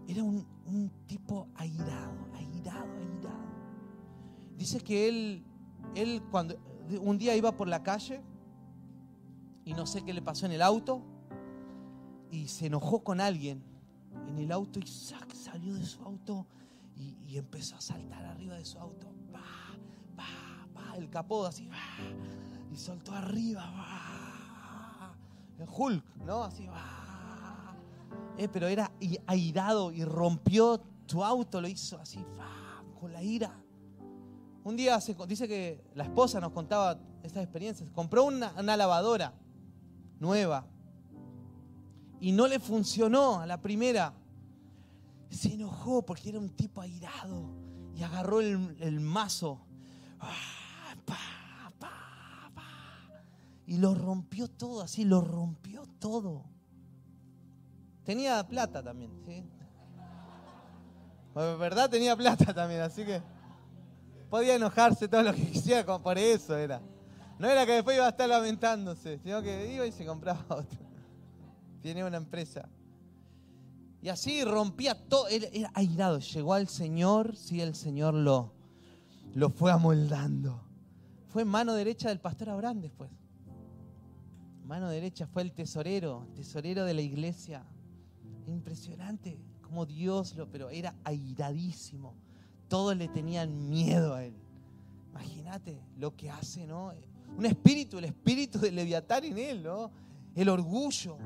Era 0.06 0.22
un, 0.22 0.46
un 0.66 0.90
tipo 1.06 1.48
airado, 1.56 2.28
airado, 2.34 2.96
airado. 2.96 3.50
Dice 4.56 4.80
que 4.80 5.08
él, 5.08 5.44
él 5.96 6.22
cuando 6.30 6.56
un 6.98 7.18
día 7.18 7.36
iba 7.36 7.52
por 7.52 7.68
la 7.68 7.82
calle 7.82 8.20
y 9.64 9.74
no 9.74 9.86
sé 9.86 10.02
qué 10.02 10.12
le 10.12 10.22
pasó 10.22 10.46
en 10.46 10.52
el 10.52 10.62
auto 10.62 11.02
y 12.30 12.48
se 12.48 12.66
enojó 12.66 13.02
con 13.04 13.20
alguien 13.20 13.62
en 14.28 14.38
el 14.38 14.52
auto 14.52 14.78
y 14.80 14.86
salió 14.86 15.74
de 15.74 15.84
su 15.84 16.02
auto 16.02 16.46
y, 16.96 17.36
empezó 17.36 17.76
a 17.76 17.80
saltar 17.80 18.24
arriba 18.24 18.56
de 18.56 18.64
su 18.64 18.78
auto. 18.78 19.06
el 20.96 21.08
capó 21.08 21.46
así, 21.46 21.68
y 22.70 22.76
soltó 22.76 23.12
arriba. 23.12 23.64
El 25.58 25.68
Hulk, 25.68 26.04
¿no? 26.24 26.42
Así, 26.42 26.68
eh, 28.36 28.48
pero 28.48 28.66
era 28.66 28.90
airado 29.26 29.92
y 29.92 30.04
rompió 30.04 30.80
su 31.06 31.24
auto, 31.24 31.60
lo 31.60 31.68
hizo 31.68 31.98
así, 32.00 32.24
con 32.98 33.12
la 33.12 33.22
ira. 33.22 33.54
Un 34.62 34.76
día 34.76 34.98
dice 35.26 35.48
que 35.48 35.82
la 35.94 36.04
esposa 36.04 36.40
nos 36.40 36.52
contaba 36.52 36.98
estas 37.22 37.42
experiencias. 37.42 37.90
Compró 37.90 38.24
una, 38.24 38.52
lavadora 38.76 39.32
nueva 40.18 40.66
y 42.20 42.32
no 42.32 42.46
le 42.46 42.60
funcionó 42.60 43.40
a 43.40 43.46
la 43.46 43.60
primera 43.60 44.12
se 45.30 45.54
enojó 45.54 46.04
porque 46.04 46.28
era 46.28 46.38
un 46.38 46.50
tipo 46.50 46.80
airado 46.80 47.54
y 47.94 48.02
agarró 48.02 48.40
el, 48.40 49.00
mazo 49.00 49.60
y 53.66 53.78
lo 53.78 53.94
rompió 53.94 54.48
todo, 54.48 54.82
así 54.82 55.04
lo 55.04 55.20
rompió 55.20 55.86
todo. 56.00 56.44
Tenía 58.02 58.44
plata 58.46 58.82
también, 58.82 59.12
¿sí? 59.24 59.44
verdad 61.34 61.88
tenía 61.88 62.16
plata 62.16 62.52
también, 62.52 62.80
así 62.80 63.04
que 63.04 63.22
podía 64.30 64.54
enojarse 64.54 65.08
todo 65.08 65.22
lo 65.22 65.34
que 65.34 65.46
quisiera 65.50 65.98
por 65.98 66.16
eso 66.16 66.56
era. 66.56 66.80
No 67.38 67.48
era 67.48 67.66
que 67.66 67.72
después 67.72 67.96
iba 67.96 68.06
a 68.06 68.10
estar 68.10 68.28
lamentándose, 68.28 69.18
sino 69.18 69.42
que 69.42 69.72
iba 69.72 69.86
y 69.86 69.92
se 69.92 70.06
compraba 70.06 70.44
otro. 70.48 70.78
Tiene 71.82 72.04
una 72.04 72.18
empresa. 72.18 72.68
Y 74.02 74.08
así 74.08 74.44
rompía 74.44 74.94
todo, 74.94 75.28
era 75.28 75.70
airado. 75.74 76.20
Llegó 76.20 76.54
al 76.54 76.68
Señor, 76.68 77.36
sí, 77.36 77.60
el 77.60 77.74
Señor 77.74 78.14
lo, 78.14 78.52
lo 79.34 79.50
fue 79.50 79.72
amoldando. 79.72 80.62
Fue 81.28 81.44
mano 81.44 81.74
derecha 81.74 82.08
del 82.08 82.20
pastor 82.20 82.50
Abraham 82.50 82.80
después. 82.80 83.10
Mano 84.64 84.88
derecha 84.88 85.26
fue 85.26 85.42
el 85.42 85.52
tesorero, 85.52 86.28
tesorero 86.34 86.84
de 86.84 86.94
la 86.94 87.02
iglesia. 87.02 87.64
Impresionante 88.46 89.38
como 89.62 89.86
Dios 89.86 90.34
lo, 90.36 90.50
pero 90.50 90.70
era 90.70 90.94
airadísimo. 91.04 92.14
Todos 92.70 92.96
le 92.96 93.08
tenían 93.08 93.68
miedo 93.68 94.14
a 94.14 94.24
él. 94.24 94.34
Imagínate 95.10 95.82
lo 95.98 96.14
que 96.14 96.30
hace, 96.30 96.68
¿no? 96.68 96.92
Un 97.36 97.44
espíritu, 97.44 97.98
el 97.98 98.04
espíritu 98.04 98.60
de 98.60 98.70
Leviatán 98.70 99.24
en 99.24 99.38
él, 99.38 99.62
¿no? 99.64 99.90
El 100.36 100.48
orgullo. 100.48 101.18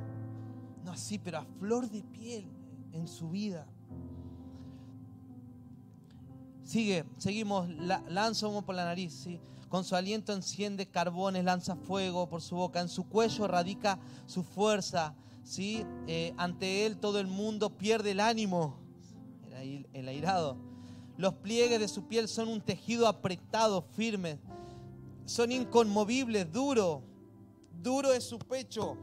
No 0.82 0.92
así, 0.92 1.18
pero 1.18 1.38
a 1.38 1.44
flor 1.44 1.90
de 1.90 2.02
piel 2.02 2.46
en 2.92 3.06
su 3.06 3.28
vida. 3.28 3.66
Sigue, 6.64 7.04
seguimos, 7.18 7.68
lanza 8.08 8.48
humo 8.48 8.62
por 8.62 8.74
la 8.74 8.86
nariz, 8.86 9.12
¿sí? 9.12 9.38
con 9.68 9.84
su 9.84 9.96
aliento 9.96 10.32
enciende 10.32 10.86
carbones, 10.86 11.44
lanza 11.44 11.76
fuego 11.76 12.26
por 12.26 12.40
su 12.40 12.56
boca, 12.56 12.80
en 12.80 12.88
su 12.88 13.06
cuello 13.06 13.46
radica 13.46 13.98
su 14.24 14.44
fuerza, 14.44 15.14
¿sí? 15.42 15.84
Eh, 16.06 16.32
ante 16.38 16.86
él 16.86 16.96
todo 16.96 17.20
el 17.20 17.26
mundo 17.26 17.68
pierde 17.68 18.12
el 18.12 18.20
ánimo, 18.20 18.78
el 19.92 20.08
airado. 20.08 20.73
Los 21.16 21.34
pliegues 21.34 21.78
de 21.78 21.88
su 21.88 22.06
piel 22.06 22.28
son 22.28 22.48
un 22.48 22.60
tejido 22.60 23.06
apretado, 23.06 23.82
firme, 23.82 24.38
son 25.26 25.52
inconmovibles, 25.52 26.50
duro, 26.52 27.02
duro 27.82 28.12
es 28.12 28.24
su 28.24 28.38
pecho 28.38 28.96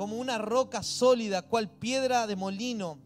como 0.00 0.16
una 0.16 0.38
roca 0.38 0.82
sólida, 0.82 1.42
cual 1.42 1.68
piedra 1.68 2.26
de 2.26 2.34
molino, 2.34 2.98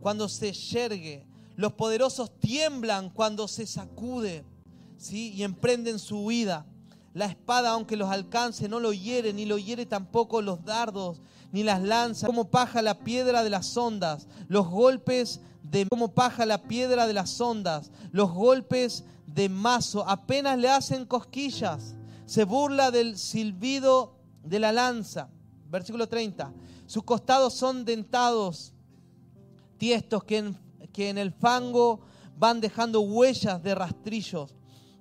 cuando 0.00 0.28
se 0.28 0.52
yergue. 0.52 1.24
Los 1.54 1.74
poderosos 1.74 2.36
tiemblan 2.40 3.08
cuando 3.10 3.46
se 3.46 3.66
sacude, 3.66 4.44
¿sí? 4.96 5.32
Y 5.32 5.44
emprenden 5.44 6.00
su 6.00 6.18
huida. 6.18 6.66
La 7.12 7.26
espada, 7.26 7.70
aunque 7.70 7.96
los 7.96 8.10
alcance, 8.10 8.68
no 8.68 8.80
lo 8.80 8.92
hiere, 8.92 9.32
ni 9.32 9.44
lo 9.44 9.58
hiere 9.58 9.86
tampoco 9.86 10.42
los 10.42 10.64
dardos, 10.64 11.20
ni 11.52 11.62
las 11.62 11.82
lanzas. 11.82 12.28
Como 12.28 12.50
paja 12.50 12.82
la 12.82 13.00
piedra 13.00 13.42
de 13.42 13.50
las 13.50 13.76
ondas, 13.76 14.28
los 14.48 14.68
golpes 14.68 15.40
de 15.62 15.86
como 15.86 16.14
paja 16.14 16.46
la 16.46 16.62
piedra 16.62 17.06
de 17.06 17.12
las 17.12 17.40
ondas, 17.40 17.90
los 18.12 18.32
golpes 18.32 19.04
de 19.26 19.48
mazo 19.48 20.08
apenas 20.08 20.58
le 20.58 20.70
hacen 20.70 21.04
cosquillas. 21.04 21.94
Se 22.26 22.44
burla 22.44 22.90
del 22.90 23.18
silbido 23.18 24.14
de 24.44 24.60
la 24.60 24.72
lanza 24.72 25.28
versículo 25.70 26.08
30. 26.08 26.52
Sus 26.86 27.04
costados 27.04 27.54
son 27.54 27.84
dentados, 27.84 28.72
tiestos 29.78 30.24
que 30.24 30.38
en, 30.38 30.58
que 30.92 31.08
en 31.08 31.18
el 31.18 31.32
fango 31.32 32.00
van 32.36 32.60
dejando 32.60 33.00
huellas 33.00 33.62
de 33.62 33.74
rastrillos. 33.74 34.54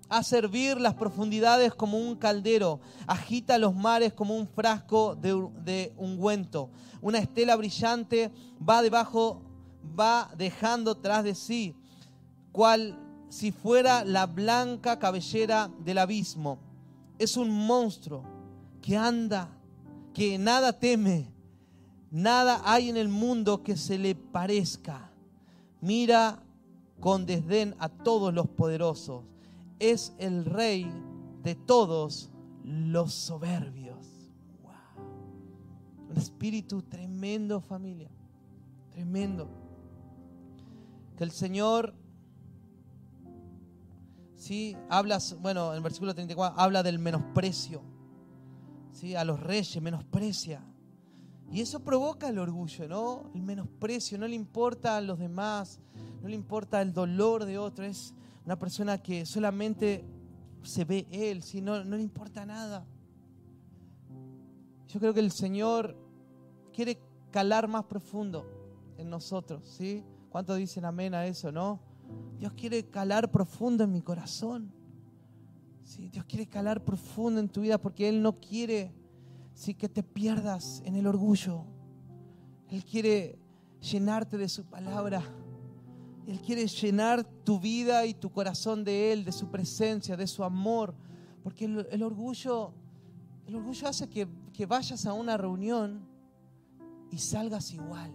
A 0.10 0.24
servir 0.24 0.82
las 0.82 0.95
profundidades 0.95 1.74
como 1.74 1.97
un 1.97 2.16
caldero, 2.16 2.80
agita 3.05 3.57
los 3.57 3.76
mares 3.76 4.12
como 4.12 4.36
un 4.36 4.47
frasco 4.47 5.16
de, 5.16 5.47
de 5.64 5.93
ungüento. 5.97 6.72
Una 7.01 7.20
estela 7.20 7.55
brillante 7.55 8.32
va 8.68 8.82
debajo, 8.82 9.41
va 9.97 10.32
dejando 10.36 10.95
tras 10.95 11.24
de 11.24 11.36
sí, 11.36 11.76
cual 12.51 12.97
si 13.30 13.51
fuera 13.51 14.03
la 14.03 14.26
blanca 14.26 14.97
cabellera 14.97 15.70
del 15.80 15.99
abismo. 15.99 16.60
Es 17.20 17.38
un 17.38 17.51
monstruo 17.51 18.24
que 18.82 18.97
anda 18.97 19.49
que 20.14 20.38
nada 20.38 20.74
teme, 20.74 21.32
nada 22.12 22.62
hay 22.66 22.89
en 22.89 22.97
el 22.97 23.10
mundo 23.10 23.64
que 23.64 23.78
se 23.78 23.97
le 23.97 24.16
parezca. 24.16 25.12
Mira 25.82 26.43
con 26.99 27.26
desdén 27.26 27.76
a 27.80 27.89
todos 27.89 28.34
los 28.34 28.47
poderosos. 28.47 29.24
Es 29.80 30.13
el 30.17 30.45
rey 30.45 30.91
de 31.43 31.55
todos 31.55 32.32
los 32.63 33.13
soberbios. 33.13 34.05
Un 36.09 36.17
espíritu 36.17 36.82
tremendo, 36.82 37.61
familia. 37.61 38.09
Tremendo. 38.91 39.47
Que 41.15 41.23
el 41.23 41.32
Señor, 41.32 41.93
sí, 44.36 44.75
habla, 44.89 45.19
bueno, 45.39 45.71
en 45.71 45.77
el 45.77 45.84
versículo 45.84 46.13
34, 46.13 46.59
habla 46.59 46.84
del 46.84 46.99
menosprecio 46.99 47.84
a 49.17 49.23
los 49.23 49.39
reyes, 49.39 49.82
menosprecia. 49.82 50.61
Y 51.51 51.61
eso 51.61 51.80
provoca 51.80 52.30
el 52.30 52.38
orgullo, 52.38 52.88
¿no? 52.88 53.32
El 53.34 53.41
menosprecio, 53.41 54.17
no 54.17 54.27
le 54.27 54.36
importa 54.36 54.97
a 54.97 55.01
los 55.01 55.17
demás, 55.17 55.80
no 56.21 56.27
le 56.27 56.36
importa 56.36 56.82
el 56.82 56.93
dolor 56.93 57.45
de 57.45 57.57
otro, 57.57 57.86
es 57.86 58.13
una 58.45 58.57
persona 58.57 58.97
que 58.97 59.25
solamente 59.25 60.05
se 60.63 60.85
ve 60.85 61.07
él, 61.11 61.43
¿sí? 61.43 61.61
no, 61.61 61.83
no 61.83 61.95
le 61.97 62.03
importa 62.03 62.45
nada. 62.45 62.85
Yo 64.87 64.99
creo 64.99 65.13
que 65.13 65.19
el 65.19 65.31
Señor 65.31 65.95
quiere 66.73 66.99
calar 67.31 67.67
más 67.67 67.85
profundo 67.85 68.45
en 68.97 69.09
nosotros, 69.09 69.63
¿sí? 69.77 70.03
¿Cuántos 70.29 70.57
dicen 70.57 70.85
amén 70.85 71.13
a 71.13 71.25
eso, 71.25 71.51
no? 71.51 71.79
Dios 72.39 72.53
quiere 72.53 72.89
calar 72.89 73.31
profundo 73.31 73.83
en 73.83 73.91
mi 73.91 74.01
corazón. 74.01 74.71
Dios 76.11 76.25
quiere 76.25 76.47
calar 76.47 76.83
profundo 76.83 77.39
en 77.39 77.49
tu 77.49 77.61
vida 77.61 77.79
porque 77.79 78.07
Él 78.07 78.21
no 78.21 78.39
quiere 78.39 78.93
sí, 79.53 79.73
que 79.73 79.89
te 79.89 80.03
pierdas 80.03 80.81
en 80.85 80.95
el 80.95 81.07
orgullo. 81.07 81.65
Él 82.69 82.85
quiere 82.85 83.39
llenarte 83.81 84.37
de 84.37 84.47
su 84.47 84.65
palabra. 84.65 85.23
Él 86.28 86.39
quiere 86.41 86.67
llenar 86.67 87.24
tu 87.24 87.59
vida 87.59 88.05
y 88.05 88.13
tu 88.13 88.32
corazón 88.32 88.84
de 88.84 89.11
Él, 89.11 89.26
de 89.26 89.32
su 89.32 89.49
presencia, 89.49 90.15
de 90.15 90.28
su 90.28 90.43
amor. 90.43 90.93
Porque 91.43 91.65
el, 91.65 92.03
orgullo, 92.03 92.72
el 93.47 93.55
orgullo 93.55 93.88
hace 93.88 94.07
que, 94.07 94.28
que 94.53 94.65
vayas 94.65 95.05
a 95.05 95.13
una 95.13 95.38
reunión 95.38 96.01
y 97.11 97.17
salgas 97.17 97.74
igual. 97.74 98.11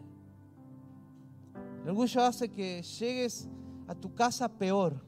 El 1.83 1.91
orgullo 1.91 2.23
hace 2.23 2.51
que 2.51 2.83
llegues 2.83 3.49
a 3.89 3.95
tu 3.95 4.15
casa 4.15 4.49
peor 4.49 5.03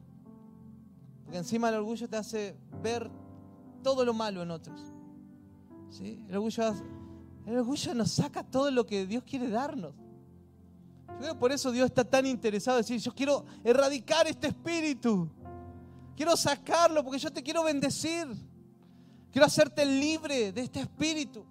porque 1.27 1.39
encima 1.39 1.69
el 1.69 1.75
orgullo 1.75 2.09
te 2.09 2.17
hace 2.17 2.57
ver 2.83 3.11
todo 3.83 4.05
lo 4.05 4.15
malo 4.15 4.43
en 4.43 4.53
otros. 4.53 4.81
¿Sí? 5.91 6.25
El, 6.29 6.37
orgullo, 6.37 6.73
el 7.47 7.57
orgullo 7.59 7.95
nos 7.95 8.13
saca 8.13 8.45
todo 8.45 8.71
lo 8.71 8.87
que 8.87 9.07
Dios 9.07 9.25
quiere 9.25 9.51
darnos. 9.51 9.93
Creo 11.19 11.39
por 11.39 11.53
eso 11.53 11.73
Dios 11.73 11.87
está 11.87 12.05
tan 12.05 12.27
interesado 12.27 12.79
en 12.79 12.83
decir, 12.83 13.01
yo 13.01 13.15
quiero 13.15 13.45
erradicar 13.65 14.27
este 14.27 14.49
espíritu. 14.49 15.29
Quiero 16.17 16.37
sacarlo 16.37 17.03
porque 17.03 17.19
yo 17.19 17.33
te 17.33 17.43
quiero 17.43 17.63
bendecir. 17.65 18.27
Quiero 19.31 19.47
hacerte 19.47 19.85
libre 19.85 20.53
de 20.53 20.63
este 20.63 20.81
espíritu. 20.81 21.45